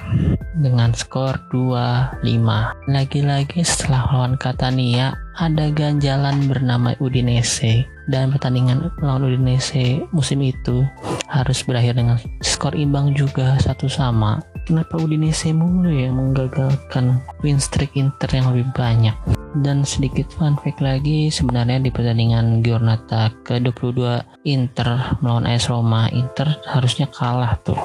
dengan 0.58 0.92
skor 0.98 1.38
2-5. 1.54 2.26
Lagi-lagi 2.90 3.62
setelah 3.62 4.10
melawan 4.10 4.36
Catania 4.42 5.23
ada 5.34 5.74
ganjalan 5.74 6.46
bernama 6.46 6.94
Udinese 7.02 7.90
dan 8.06 8.30
pertandingan 8.30 8.94
lawan 9.02 9.26
Udinese 9.26 10.06
musim 10.14 10.44
itu 10.46 10.86
harus 11.26 11.66
berakhir 11.66 11.98
dengan 11.98 12.22
skor 12.46 12.78
imbang 12.78 13.18
juga 13.18 13.58
satu 13.58 13.90
sama. 13.90 14.44
Kenapa 14.64 14.96
Udinese 14.96 15.52
mulu 15.52 15.92
ya 15.92 16.08
menggagalkan 16.08 17.20
win 17.44 17.60
streak 17.60 18.00
Inter 18.00 18.32
yang 18.32 18.56
lebih 18.56 18.72
banyak? 18.72 19.12
Dan 19.60 19.84
sedikit 19.84 20.32
fun 20.32 20.56
fact 20.56 20.80
lagi, 20.80 21.28
sebenarnya 21.28 21.84
di 21.84 21.92
pertandingan 21.92 22.64
Giornata 22.64 23.28
ke-22 23.44 24.24
Inter 24.48 25.20
melawan 25.20 25.52
AS 25.52 25.68
Roma, 25.68 26.08
Inter 26.16 26.64
harusnya 26.64 27.12
kalah 27.12 27.60
tuh 27.60 27.76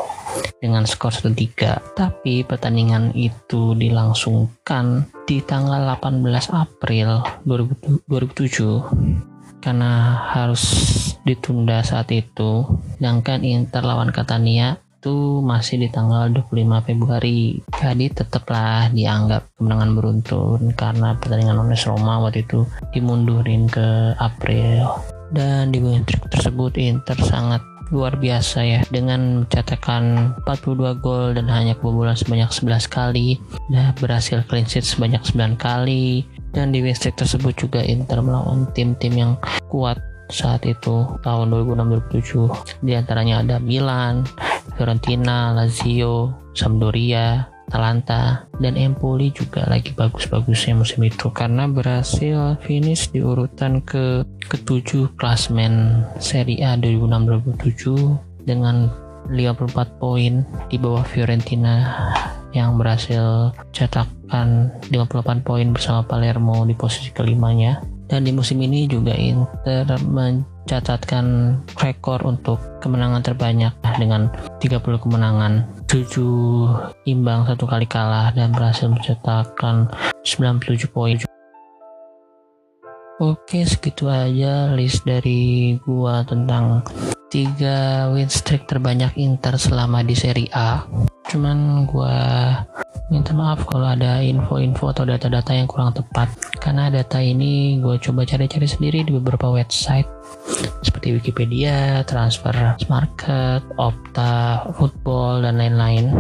dengan 0.63 0.87
skor 0.87 1.11
1-3. 1.11 1.99
Tapi 1.99 2.47
pertandingan 2.47 3.11
itu 3.19 3.75
dilangsungkan 3.75 5.11
di 5.27 5.43
tanggal 5.43 5.83
18 5.99 6.23
April 6.55 7.27
2007 7.43 8.07
karena 9.59 10.15
harus 10.31 10.63
ditunda 11.27 11.83
saat 11.83 12.07
itu. 12.15 12.63
Sedangkan 12.97 13.43
Inter 13.43 13.83
lawan 13.83 14.15
Catania 14.15 14.79
itu 14.99 15.39
masih 15.47 15.79
di 15.79 15.89
tanggal 15.95 16.27
25 16.35 16.83
Februari. 16.83 17.63
Jadi 17.71 18.11
tetaplah 18.11 18.91
dianggap 18.91 19.55
kemenangan 19.55 19.95
beruntun 19.95 20.61
karena 20.75 21.15
pertandingan 21.15 21.63
Ones 21.63 21.87
Roma 21.87 22.19
waktu 22.19 22.43
itu 22.43 22.67
dimundurin 22.91 23.71
ke 23.71 24.19
April. 24.19 24.99
Dan 25.31 25.71
di 25.71 25.79
trik 26.03 26.27
tersebut 26.35 26.75
Inter 26.83 27.15
sangat 27.23 27.63
luar 27.95 28.19
biasa 28.21 28.59
ya 28.67 28.81
dengan 28.93 29.47
mencetakkan 29.47 30.35
42 30.45 31.01
gol 31.01 31.33
dan 31.33 31.49
hanya 31.49 31.73
kebobolan 31.79 32.19
sebanyak 32.19 32.51
11 32.53 32.85
kali 32.91 33.41
dan 33.73 33.97
berhasil 33.97 34.45
clean 34.45 34.69
sheet 34.69 34.85
sebanyak 34.85 35.25
9 35.25 35.57
kali 35.57 36.27
dan 36.53 36.69
di 36.69 36.85
win 36.85 36.93
streak 36.93 37.17
tersebut 37.17 37.57
juga 37.57 37.81
Inter 37.81 38.21
melawan 38.21 38.69
tim-tim 38.77 39.17
yang 39.17 39.33
kuat 39.73 39.97
saat 40.29 40.69
itu 40.69 41.09
tahun 41.25 41.49
2006-2007 42.13 42.85
di 42.85 42.93
antaranya 42.93 43.41
ada 43.41 43.57
Milan, 43.57 44.29
Fiorentina, 44.77 45.55
Lazio, 45.55 46.35
Sampdoria, 46.53 47.49
Atalanta, 47.69 48.49
dan 48.59 48.81
Empoli 48.81 49.29
juga 49.31 49.69
lagi 49.69 49.93
bagus-bagusnya 49.93 50.73
musim 50.81 51.05
itu. 51.05 51.29
Karena 51.29 51.69
berhasil 51.69 52.57
finish 52.65 53.13
di 53.13 53.21
urutan 53.21 53.85
ke 53.85 54.25
ketujuh 54.49 55.13
klasmen 55.21 56.05
Serie 56.17 56.65
A 56.65 56.81
2006-2007 56.81 58.49
dengan 58.49 58.89
54 59.29 60.01
poin 60.01 60.49
di 60.73 60.77
bawah 60.81 61.05
Fiorentina 61.05 61.85
yang 62.57 62.81
berhasil 62.81 63.53
cetakkan 63.77 64.73
58 64.89 65.45
poin 65.45 65.69
bersama 65.69 66.01
Palermo 66.01 66.65
di 66.65 66.73
posisi 66.73 67.13
kelimanya. 67.13 67.85
Dan 68.09 68.25
di 68.25 68.33
musim 68.33 68.57
ini 68.65 68.89
juga 68.89 69.13
Inter 69.13 69.85
mencatatkan 70.69 71.57
rekor 71.81 72.21
untuk 72.29 72.61
kemenangan 72.85 73.25
terbanyak 73.25 73.73
dengan 73.97 74.29
30 74.61 75.01
kemenangan. 75.01 75.65
7 75.89 77.09
imbang 77.09 77.49
satu 77.49 77.65
kali 77.65 77.89
kalah 77.89 78.29
dan 78.37 78.53
berhasil 78.53 78.85
mencetakkan 78.85 79.89
97 80.29 80.93
poin. 80.93 81.17
Oke 83.17 83.65
segitu 83.65 84.13
aja 84.13 84.69
list 84.77 85.09
dari 85.09 85.81
gua 85.89 86.21
tentang 86.29 86.85
tiga 87.33 88.13
win 88.13 88.29
streak 88.29 88.69
terbanyak 88.69 89.17
Inter 89.17 89.57
selama 89.57 90.05
di 90.05 90.13
Serie 90.13 90.53
A. 90.53 90.85
Cuman 91.33 91.89
gua 91.89 92.13
minta 93.09 93.33
maaf 93.33 93.65
kalau 93.65 93.89
ada 93.89 94.21
info-info 94.21 94.93
atau 94.93 95.09
data-data 95.09 95.57
yang 95.57 95.65
kurang 95.65 95.97
tepat. 95.97 96.29
Karena 96.61 96.93
data 96.93 97.19
ini 97.21 97.81
gue 97.81 97.97
coba 97.97 98.29
cari-cari 98.29 98.69
sendiri 98.69 99.05
di 99.05 99.17
beberapa 99.17 99.49
website 99.49 100.09
seperti 100.85 101.17
Wikipedia, 101.17 102.05
Transfer 102.05 102.77
Market, 102.93 103.65
Opta, 103.81 104.69
Football, 104.77 105.49
dan 105.49 105.57
lain-lain. 105.57 106.13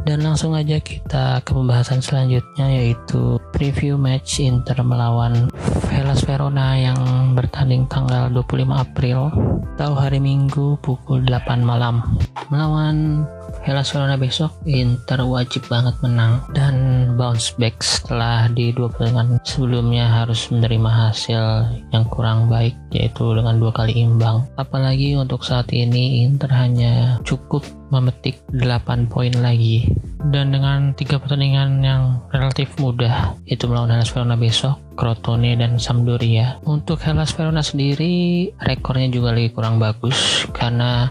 Dan 0.00 0.24
langsung 0.24 0.56
aja 0.56 0.80
kita 0.80 1.44
ke 1.44 1.52
pembahasan 1.52 2.00
selanjutnya 2.00 2.72
yaitu 2.72 3.36
preview 3.52 4.00
match 4.00 4.40
Inter 4.40 4.80
melawan 4.80 5.52
Hellas 5.92 6.24
Verona 6.24 6.72
yang 6.80 6.96
bertanding 7.36 7.84
tanggal 7.84 8.32
25 8.32 8.64
April 8.72 9.28
atau 9.76 9.92
hari 9.96 10.16
Minggu 10.16 10.80
pukul 10.80 11.24
8 11.28 11.60
malam. 11.60 12.00
Melawan 12.48 13.28
Hellas 13.62 13.92
Verona 13.92 14.16
besok 14.16 14.54
Inter 14.66 15.22
wajib 15.26 15.66
banget 15.66 15.94
menang 16.00 16.42
dan 16.54 16.74
bounce 17.14 17.52
back 17.58 17.82
setelah 17.82 18.48
di 18.50 18.72
dua 18.72 18.88
pertandingan 18.88 19.42
sebelumnya 19.42 20.06
harus 20.08 20.48
menerima 20.48 20.90
hasil 20.90 21.42
yang 21.90 22.04
kurang 22.08 22.46
baik 22.46 22.74
yaitu 22.94 23.34
dengan 23.34 23.58
dua 23.58 23.74
kali 23.74 23.94
imbang. 23.98 24.46
Apalagi 24.58 25.14
untuk 25.18 25.42
saat 25.42 25.70
ini 25.74 26.26
Inter 26.26 26.50
hanya 26.50 27.18
cukup 27.26 27.62
memetik 27.90 28.38
8 28.54 29.10
poin 29.10 29.34
lagi. 29.42 29.90
Dan 30.20 30.54
dengan 30.54 30.94
tiga 30.94 31.18
pertandingan 31.18 31.82
yang 31.82 32.22
relatif 32.30 32.70
mudah 32.78 33.34
itu 33.48 33.66
melawan 33.66 33.90
Hellas 33.90 34.12
Verona 34.12 34.36
besok 34.38 34.78
Crotone 34.94 35.56
dan 35.58 35.80
Sampdoria. 35.80 36.60
Untuk 36.68 37.02
Hellas 37.02 37.34
Verona 37.34 37.64
sendiri 37.64 38.46
rekornya 38.62 39.08
juga 39.10 39.32
lagi 39.34 39.50
kurang 39.50 39.80
bagus 39.80 40.44
karena 40.52 41.08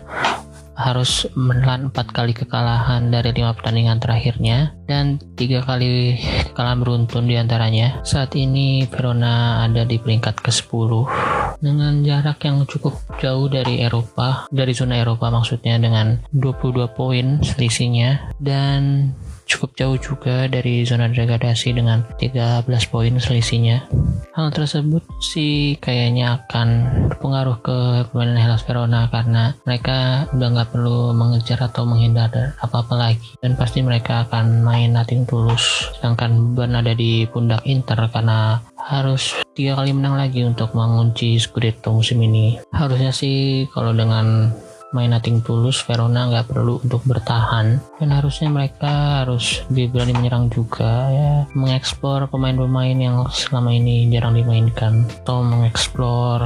harus 0.79 1.27
menelan 1.35 1.91
empat 1.91 2.15
kali 2.15 2.31
kekalahan 2.31 3.11
dari 3.11 3.35
lima 3.35 3.51
pertandingan 3.51 3.99
terakhirnya 3.99 4.71
dan 4.87 5.19
tiga 5.35 5.59
kali 5.59 6.15
kekalahan 6.49 6.79
beruntun 6.79 7.27
di 7.27 7.35
antaranya. 7.35 7.99
Saat 8.07 8.39
ini 8.39 8.87
Verona 8.87 9.67
ada 9.67 9.83
di 9.83 9.99
peringkat 9.99 10.39
ke-10 10.39 10.91
dengan 11.59 11.99
jarak 12.07 12.39
yang 12.47 12.63
cukup 12.63 12.95
jauh 13.19 13.51
dari 13.51 13.83
Eropa, 13.83 14.47
dari 14.47 14.71
zona 14.71 14.95
Eropa 15.03 15.27
maksudnya 15.27 15.75
dengan 15.75 16.23
22 16.31 16.95
poin 16.95 17.43
selisihnya 17.43 18.31
dan 18.39 19.11
cukup 19.59 19.75
jauh 19.75 19.97
juga 19.99 20.47
dari 20.47 20.87
zona 20.87 21.11
degradasi 21.11 21.75
dengan 21.75 22.07
13 22.15 22.63
poin 22.87 23.11
selisihnya. 23.19 23.91
Hal 24.31 24.55
tersebut 24.55 25.03
sih 25.19 25.75
kayaknya 25.83 26.39
akan 26.39 26.87
berpengaruh 27.11 27.59
ke 27.59 27.77
pemain 28.07 28.39
Hellas 28.39 28.63
Verona 28.63 29.11
karena 29.11 29.51
mereka 29.67 30.31
udah 30.31 30.47
nggak 30.55 30.71
perlu 30.71 31.11
mengejar 31.11 31.59
atau 31.59 31.83
menghindar 31.83 32.55
apa-apa 32.63 32.95
lagi 32.95 33.35
dan 33.43 33.59
pasti 33.59 33.83
mereka 33.83 34.23
akan 34.31 34.63
main 34.63 34.95
nating 34.95 35.27
tulus 35.27 35.91
sedangkan 35.99 36.55
beban 36.55 36.79
ada 36.79 36.95
di 36.95 37.27
pundak 37.27 37.59
Inter 37.67 37.99
karena 38.15 38.63
harus 38.79 39.35
tiga 39.59 39.75
kali 39.75 39.91
menang 39.91 40.15
lagi 40.15 40.47
untuk 40.47 40.71
mengunci 40.71 41.35
Scudetto 41.35 41.91
musim 41.91 42.23
ini 42.23 42.55
harusnya 42.71 43.11
sih 43.11 43.67
kalau 43.75 43.91
dengan 43.91 44.55
main 44.91 45.13
nating 45.13 45.45
tulus 45.45 45.81
Verona 45.85 46.29
nggak 46.29 46.49
perlu 46.49 46.81
untuk 46.81 47.05
bertahan. 47.05 47.77
Dan 48.01 48.09
harusnya 48.09 48.49
mereka 48.49 49.23
harus 49.23 49.61
lebih 49.69 49.93
berani 49.93 50.13
menyerang 50.17 50.49
juga 50.49 51.09
ya. 51.09 51.33
Mengeksplor 51.53 52.29
pemain-pemain 52.33 52.97
yang 52.97 53.25
selama 53.29 53.69
ini 53.73 54.09
jarang 54.09 54.33
dimainkan. 54.33 55.05
Atau 55.21 55.45
mengeksplor 55.45 56.41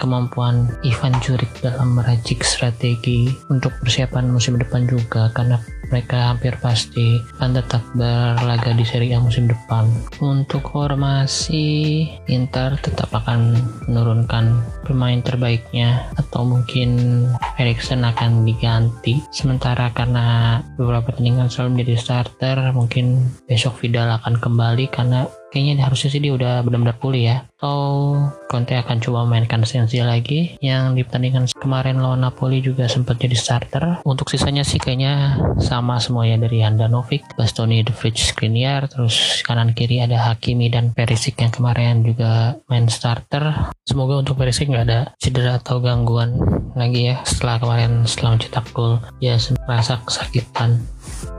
kemampuan 0.00 0.72
Ivan 0.86 1.14
Juric 1.20 1.50
dalam 1.60 1.96
meracik 1.98 2.40
strategi 2.42 3.28
untuk 3.52 3.72
persiapan 3.84 4.32
musim 4.32 4.56
depan 4.56 4.88
juga. 4.88 5.28
Karena 5.32 5.60
mereka 5.92 6.32
hampir 6.32 6.56
pasti 6.56 7.20
akan 7.36 7.52
tetap 7.60 7.84
berlaga 7.92 8.72
di 8.72 8.80
Serie 8.80 9.12
A 9.12 9.20
musim 9.20 9.44
depan. 9.44 9.84
Untuk 10.24 10.72
formasi, 10.72 12.08
Inter 12.32 12.80
tetap 12.80 13.12
akan 13.12 13.60
menurunkan 13.84 14.64
pemain 14.88 15.20
terbaiknya 15.20 16.08
atau 16.16 16.48
mungkin 16.48 17.28
Erikson 17.60 18.08
akan 18.08 18.48
diganti. 18.48 19.20
Sementara 19.28 19.92
karena 19.92 20.58
beberapa 20.80 21.12
pertandingan 21.12 21.52
selalu 21.52 21.76
menjadi 21.76 21.94
starter, 22.00 22.56
mungkin 22.72 23.28
besok 23.44 23.76
Vidal 23.84 24.16
akan 24.16 24.40
kembali 24.40 24.88
karena 24.88 25.28
kayaknya 25.52 25.84
harusnya 25.84 26.08
sih 26.08 26.24
dia 26.24 26.32
udah 26.32 26.64
benar-benar 26.64 26.96
pulih 26.96 27.22
ya. 27.28 27.36
Atau 27.60 28.16
Conte 28.48 28.74
akan 28.74 28.98
coba 28.98 29.28
memainkan 29.28 29.62
Sensi 29.68 30.00
lagi. 30.00 30.56
Yang 30.64 30.82
di 30.96 31.00
pertandingan 31.04 31.44
kemarin 31.52 32.00
lawan 32.00 32.24
Napoli 32.24 32.64
juga 32.64 32.88
sempat 32.88 33.20
jadi 33.20 33.36
starter. 33.36 34.00
Untuk 34.08 34.32
sisanya 34.32 34.64
sih 34.64 34.80
kayaknya 34.80 35.36
sama 35.60 36.00
semua 36.00 36.24
ya 36.24 36.40
dari 36.40 36.64
Handanovic 36.64 37.36
Bastoni 37.36 37.84
De 37.84 37.92
Vrij 37.92 38.16
Skriniar 38.16 38.88
terus 38.88 39.44
kanan 39.44 39.76
kiri 39.76 40.00
ada 40.00 40.18
Hakimi 40.18 40.72
dan 40.72 40.96
Perisic 40.96 41.38
yang 41.38 41.52
kemarin 41.52 42.02
juga 42.02 42.56
main 42.66 42.88
starter. 42.88 43.72
Semoga 43.84 44.18
untuk 44.18 44.40
Perisic 44.40 44.72
nggak 44.72 44.86
ada 44.88 45.00
cedera 45.20 45.60
atau 45.60 45.78
gangguan 45.78 46.40
lagi 46.72 47.12
ya 47.12 47.20
setelah 47.28 47.60
kemarin 47.60 48.08
setelah 48.08 48.40
mencetak 48.40 48.66
gol. 48.72 48.98
Ya 49.20 49.36
merasa 49.68 50.00
kesakitan 50.02 50.80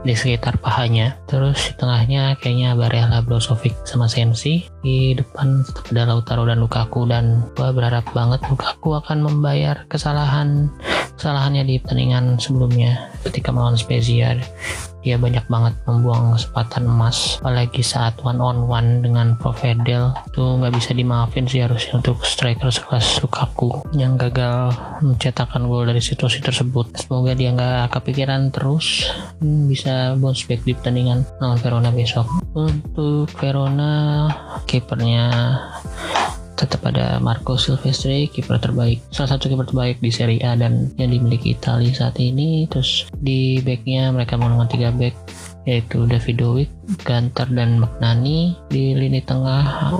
di 0.02 0.14
sekitar 0.16 0.60
pahanya. 0.60 1.18
Terus 1.26 1.70
di 1.70 1.72
tengahnya 1.76 2.36
kayaknya 2.40 2.76
Barella 2.76 3.20
Brozovic 3.24 3.74
sama 3.84 4.10
Sensi. 4.10 4.64
Di 4.84 5.16
depan 5.16 5.64
tetap 5.64 5.84
ada 5.92 6.14
Lautaro 6.14 6.44
dan 6.48 6.60
Lukaku. 6.60 7.08
Dan 7.08 7.46
gua 7.56 7.70
berharap 7.72 8.04
banget 8.12 8.40
Lukaku 8.48 8.96
akan 8.98 9.18
membayar 9.24 9.84
kesalahan 9.88 10.68
kesalahannya 11.16 11.64
di 11.66 11.78
pertandingan 11.80 12.36
sebelumnya 12.38 13.10
ketika 13.24 13.50
melawan 13.50 13.78
Spezia. 13.78 14.36
Dia 15.04 15.20
banyak 15.20 15.44
banget 15.52 15.76
membuang 15.84 16.32
kesempatan 16.32 16.88
emas 16.88 17.36
apalagi 17.44 17.84
saat 17.84 18.16
one 18.24 18.40
on 18.40 18.64
one 18.64 19.04
dengan 19.04 19.36
Provedel 19.36 20.16
itu 20.32 20.40
nggak 20.40 20.72
bisa 20.72 20.96
dimaafin 20.96 21.44
sih 21.44 21.60
harusnya 21.60 22.00
untuk 22.00 22.24
striker 22.24 22.72
sekelas 22.72 23.20
Lukaku 23.20 23.84
yang 23.92 24.16
gagal 24.16 24.72
mencetakkan 25.04 25.68
gol 25.68 25.84
dari 25.84 26.00
situasi 26.00 26.40
tersebut. 26.40 26.96
Semoga 26.96 27.36
dia 27.36 27.52
nggak 27.52 27.92
kepikiran 27.92 28.48
terus 28.48 29.12
hmm, 29.44 29.68
bisa 29.68 30.16
bounce 30.16 30.48
back 30.48 30.64
di 30.64 30.72
pertandingan 30.72 31.20
lawan 31.36 31.60
Verona 31.60 31.92
besok. 31.92 32.24
Untuk 32.56 33.28
Verona 33.36 34.24
kipernya 34.64 35.28
tetap 36.54 36.86
ada 36.86 37.18
Marco 37.18 37.58
Silvestri 37.58 38.30
kiper 38.30 38.62
terbaik 38.62 39.02
salah 39.10 39.34
satu 39.34 39.50
kiper 39.50 39.66
terbaik 39.66 39.98
di 39.98 40.10
Serie 40.14 40.42
A 40.46 40.54
dan 40.54 40.94
yang 40.96 41.10
dimiliki 41.10 41.54
Italia 41.54 41.90
saat 41.90 42.16
ini. 42.22 42.66
Terus 42.70 43.10
di 43.18 43.58
backnya 43.60 44.14
mereka 44.14 44.38
menggunakan 44.38 44.70
tiga 44.70 44.90
back 44.94 45.14
yaitu 45.64 46.04
Davidovic, 46.04 46.68
Gantar 47.02 47.48
dan 47.48 47.80
Magnani 47.80 48.52
di 48.68 48.92
lini 48.92 49.24
tengah 49.24 49.96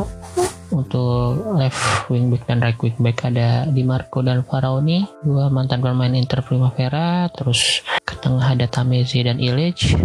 untuk 0.75 1.39
left 1.57 2.11
wing 2.11 2.29
back 2.29 2.45
dan 2.51 2.59
right 2.61 2.77
wing 2.83 2.99
back 2.99 3.23
ada 3.23 3.65
Di 3.71 3.87
Marco 3.87 4.21
dan 4.21 4.43
Faraoni 4.43 5.07
dua 5.23 5.49
mantan 5.49 5.81
pemain 5.81 6.13
Inter 6.13 6.45
Primavera. 6.45 7.31
Terus 7.33 7.81
ke 8.05 8.15
tengah 8.21 8.55
ada 8.55 8.69
Tamezi 8.69 9.25
dan 9.25 9.41
Illich 9.41 9.97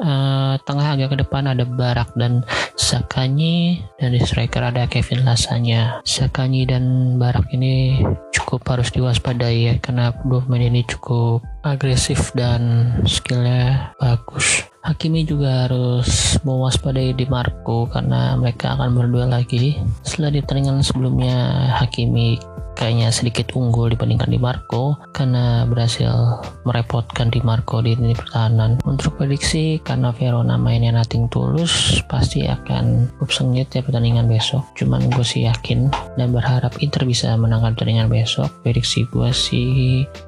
uh, 0.00 0.56
tengah 0.64 0.96
agak 0.96 1.14
ke 1.14 1.16
depan 1.22 1.46
ada 1.46 1.64
Barak 1.68 2.12
dan 2.16 2.42
Sakanyi 2.74 3.84
dan 4.00 4.16
di 4.16 4.20
striker 4.20 4.64
ada 4.64 4.88
Kevin 4.88 5.22
Lasanya 5.22 6.00
Sakanyi 6.02 6.66
dan 6.66 7.16
Barak 7.20 7.52
ini 7.52 8.02
cukup 8.32 8.64
harus 8.66 8.90
diwaspadai 8.90 9.58
ya 9.70 9.74
karena 9.78 10.10
dua 10.26 10.42
pemain 10.42 10.66
ini 10.66 10.82
cukup 10.88 11.44
agresif 11.62 12.32
dan 12.32 12.90
skillnya 13.04 13.92
bagus 14.00 14.64
Hakimi 14.80 15.28
juga 15.28 15.68
harus 15.68 16.40
mewaspadai 16.40 17.12
di 17.12 17.28
Marco 17.28 17.84
karena 17.92 18.32
mereka 18.40 18.72
akan 18.72 18.96
berdua 18.96 19.28
lagi. 19.28 19.76
Setelah 20.00 20.32
di 20.32 20.40
pertandingan 20.40 20.80
sebelumnya 20.80 21.68
Hakimi 21.76 22.40
kayaknya 22.80 23.12
sedikit 23.12 23.52
unggul 23.52 23.92
dibandingkan 23.92 24.32
Di 24.32 24.40
Marco 24.40 24.96
karena 25.12 25.68
berhasil 25.68 26.40
merepotkan 26.64 27.28
Di 27.28 27.44
Marco 27.44 27.84
di 27.84 27.92
lini 27.92 28.16
pertahanan. 28.16 28.80
Untuk 28.88 29.20
prediksi 29.20 29.76
karena 29.84 30.16
Verona 30.16 30.56
mainnya 30.56 30.96
nating 30.96 31.28
tulus 31.28 32.00
pasti 32.08 32.48
akan 32.48 33.12
cukup 33.20 33.30
sengit 33.36 33.68
ya 33.76 33.84
pertandingan 33.84 34.24
besok. 34.24 34.64
Cuman 34.80 35.12
gue 35.12 35.20
sih 35.20 35.44
yakin 35.44 35.92
dan 36.16 36.32
berharap 36.32 36.72
Inter 36.80 37.04
bisa 37.04 37.36
menangkan 37.36 37.76
pertandingan 37.76 38.08
besok. 38.08 38.48
Prediksi 38.64 39.04
gue 39.12 39.28
sih 39.28 39.68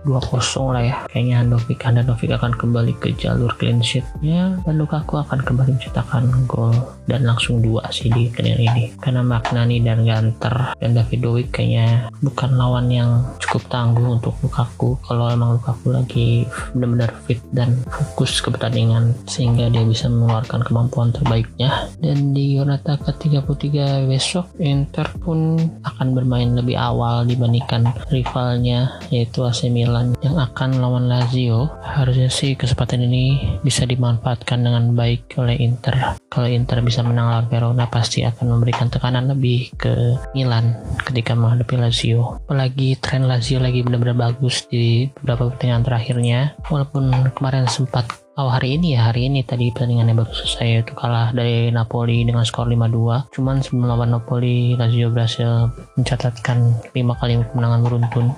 2-0 0.05 0.77
lah 0.77 0.85
ya. 0.85 0.97
Kayaknya 1.09 1.35
Handovic 1.41 1.81
Handanovic 1.81 2.31
akan 2.37 2.53
kembali 2.53 2.93
ke 3.01 3.17
jalur 3.17 3.57
clean 3.57 3.81
sheetnya 3.81 4.61
dan 4.69 4.75
Lukaku 4.77 5.23
akan 5.25 5.41
kembali 5.41 5.79
mencetakkan 5.79 6.29
gol 6.45 6.75
dan 7.09 7.25
langsung 7.25 7.63
dua 7.63 7.89
sih 7.89 8.13
di 8.13 8.29
pertandingan 8.29 8.77
ini. 8.77 8.85
Karena 8.99 9.23
Magnani 9.25 9.79
dan 9.81 10.05
Ganter 10.05 10.77
dan 10.77 10.91
Davidovic 10.93 11.55
kayaknya 11.55 12.11
bukan 12.21 12.42
bukan 12.43 12.59
lawan 12.59 12.91
yang 12.91 13.23
cukup 13.39 13.63
tangguh 13.71 14.19
untuk 14.19 14.35
Lukaku. 14.43 14.99
Kalau 15.07 15.31
emang 15.31 15.63
Lukaku 15.63 15.95
lagi 15.95 16.43
benar-benar 16.75 17.15
fit 17.23 17.39
dan 17.55 17.79
fokus 17.87 18.43
ke 18.43 18.51
pertandingan 18.51 19.15
sehingga 19.31 19.71
dia 19.71 19.87
bisa 19.87 20.11
mengeluarkan 20.11 20.67
kemampuan 20.67 21.15
terbaiknya. 21.15 21.87
Dan 22.03 22.35
di 22.35 22.59
Giornata 22.59 22.99
ke-33 22.99 24.11
besok 24.11 24.59
Inter 24.59 25.07
pun 25.23 25.55
akan 25.87 26.09
bermain 26.19 26.51
lebih 26.51 26.75
awal 26.75 27.31
dibandingkan 27.31 27.95
rivalnya 28.11 28.99
yaitu 29.15 29.47
AC 29.47 29.71
Milan 29.71 30.19
yang 30.27 30.35
akan 30.35 30.83
lawan 30.83 31.07
Lazio. 31.07 31.71
Harusnya 31.79 32.27
sih 32.27 32.59
kesempatan 32.59 33.07
ini 33.07 33.39
bisa 33.63 33.87
dimanfaatkan 33.87 34.67
dengan 34.67 34.99
baik 34.99 35.39
oleh 35.39 35.63
Inter. 35.63 36.19
Kalau 36.27 36.51
Inter 36.51 36.83
bisa 36.83 37.07
menang 37.07 37.31
lawan 37.31 37.47
Verona 37.47 37.87
pasti 37.87 38.27
akan 38.27 38.59
memberikan 38.59 38.91
tekanan 38.91 39.31
lebih 39.31 39.71
ke 39.79 40.19
Milan 40.35 40.75
ketika 41.07 41.39
menghadapi 41.39 41.79
Lazio 41.79 42.22
apalagi 42.23 42.95
tren 42.99 43.27
Lazio 43.27 43.59
lagi 43.59 43.83
benar-benar 43.83 44.17
bagus 44.17 44.67
di 44.71 45.11
beberapa 45.21 45.51
pertandingan 45.51 45.85
terakhirnya. 45.85 46.41
Walaupun 46.71 47.35
kemarin 47.35 47.67
sempat 47.67 48.23
Oh 48.33 48.49
hari 48.49 48.81
ini 48.81 48.97
ya 48.97 49.13
hari 49.13 49.29
ini 49.29 49.45
tadi 49.45 49.69
pertandingannya 49.69 50.17
baru 50.17 50.33
selesai 50.33 50.89
itu 50.89 50.97
kalah 50.97 51.37
dari 51.37 51.69
Napoli 51.69 52.25
dengan 52.25 52.49
skor 52.49 52.65
5-2 52.65 53.29
cuman 53.29 53.61
sebelum 53.61 53.93
lawan 53.93 54.17
Napoli 54.17 54.73
Lazio 54.73 55.13
berhasil 55.13 55.69
mencatatkan 56.01 56.81
5 56.97 57.21
kali 57.21 57.45
kemenangan 57.53 57.85
beruntun 57.85 58.33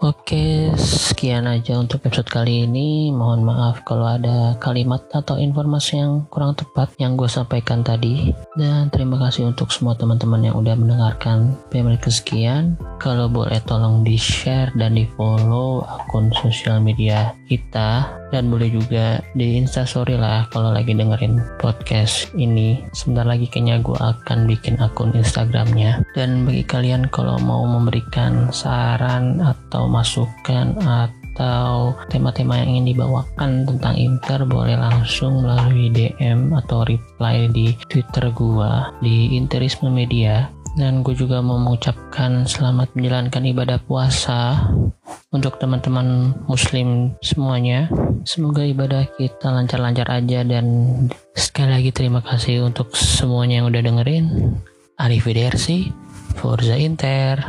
Oke, 0.00 0.72
sekian 0.80 1.44
aja 1.44 1.76
untuk 1.76 2.00
episode 2.08 2.24
kali 2.24 2.64
ini. 2.64 3.12
Mohon 3.12 3.52
maaf 3.52 3.84
kalau 3.84 4.08
ada 4.08 4.56
kalimat 4.56 5.04
atau 5.12 5.36
informasi 5.36 6.00
yang 6.00 6.24
kurang 6.32 6.56
tepat 6.56 6.88
yang 6.96 7.20
gue 7.20 7.28
sampaikan 7.28 7.84
tadi. 7.84 8.32
Dan 8.56 8.88
terima 8.88 9.20
kasih 9.20 9.52
untuk 9.52 9.68
semua 9.68 9.92
teman-teman 9.92 10.40
yang 10.40 10.56
udah 10.56 10.72
mendengarkan 10.72 11.52
PMR 11.68 12.00
kesekian. 12.00 12.80
Kalau 12.96 13.28
boleh 13.28 13.60
tolong 13.68 14.00
di-share 14.00 14.72
dan 14.72 14.96
di-follow 14.96 15.84
akun 15.84 16.32
sosial 16.32 16.80
media 16.80 17.36
kita. 17.44 18.19
Dan 18.30 18.50
boleh 18.50 18.70
juga 18.70 19.18
di 19.34 19.58
instastory 19.58 20.14
lah 20.14 20.46
kalau 20.54 20.70
lagi 20.70 20.94
dengerin 20.94 21.38
podcast 21.58 22.30
ini. 22.38 22.82
Sebentar 22.94 23.26
lagi 23.26 23.50
kayaknya 23.50 23.82
gue 23.82 23.98
akan 23.98 24.46
bikin 24.46 24.78
akun 24.78 25.10
Instagramnya. 25.14 26.06
Dan 26.14 26.46
bagi 26.46 26.62
kalian 26.62 27.10
kalau 27.10 27.38
mau 27.42 27.66
memberikan 27.66 28.54
saran 28.54 29.42
atau 29.42 29.90
masukan 29.90 30.78
atau 30.80 31.94
tema-tema 32.12 32.60
yang 32.60 32.78
ingin 32.78 32.94
dibawakan 32.94 33.64
tentang 33.64 33.94
Inter 33.96 34.44
boleh 34.44 34.76
langsung 34.76 35.40
melalui 35.40 35.88
DM 35.88 36.52
atau 36.52 36.84
reply 36.84 37.48
di 37.48 37.72
Twitter 37.88 38.28
gua 38.34 38.92
di 39.00 39.34
Interisme 39.38 39.88
Media 39.88 40.59
dan 40.78 41.02
gue 41.02 41.16
juga 41.16 41.42
mau 41.42 41.58
mengucapkan 41.58 42.46
selamat 42.46 42.94
menjalankan 42.94 43.42
ibadah 43.42 43.78
puasa 43.82 44.70
untuk 45.34 45.58
teman-teman 45.58 46.36
muslim 46.46 47.14
semuanya. 47.22 47.90
Semoga 48.22 48.62
ibadah 48.62 49.08
kita 49.18 49.50
lancar-lancar 49.50 50.06
aja 50.10 50.44
dan 50.44 50.66
sekali 51.34 51.70
lagi 51.74 51.90
terima 51.90 52.20
kasih 52.22 52.66
untuk 52.66 52.94
semuanya 52.94 53.62
yang 53.62 53.70
udah 53.70 53.82
dengerin. 53.82 54.24
Arrivederci 55.00 55.88
Forza 56.36 56.76
Inter 56.76 57.40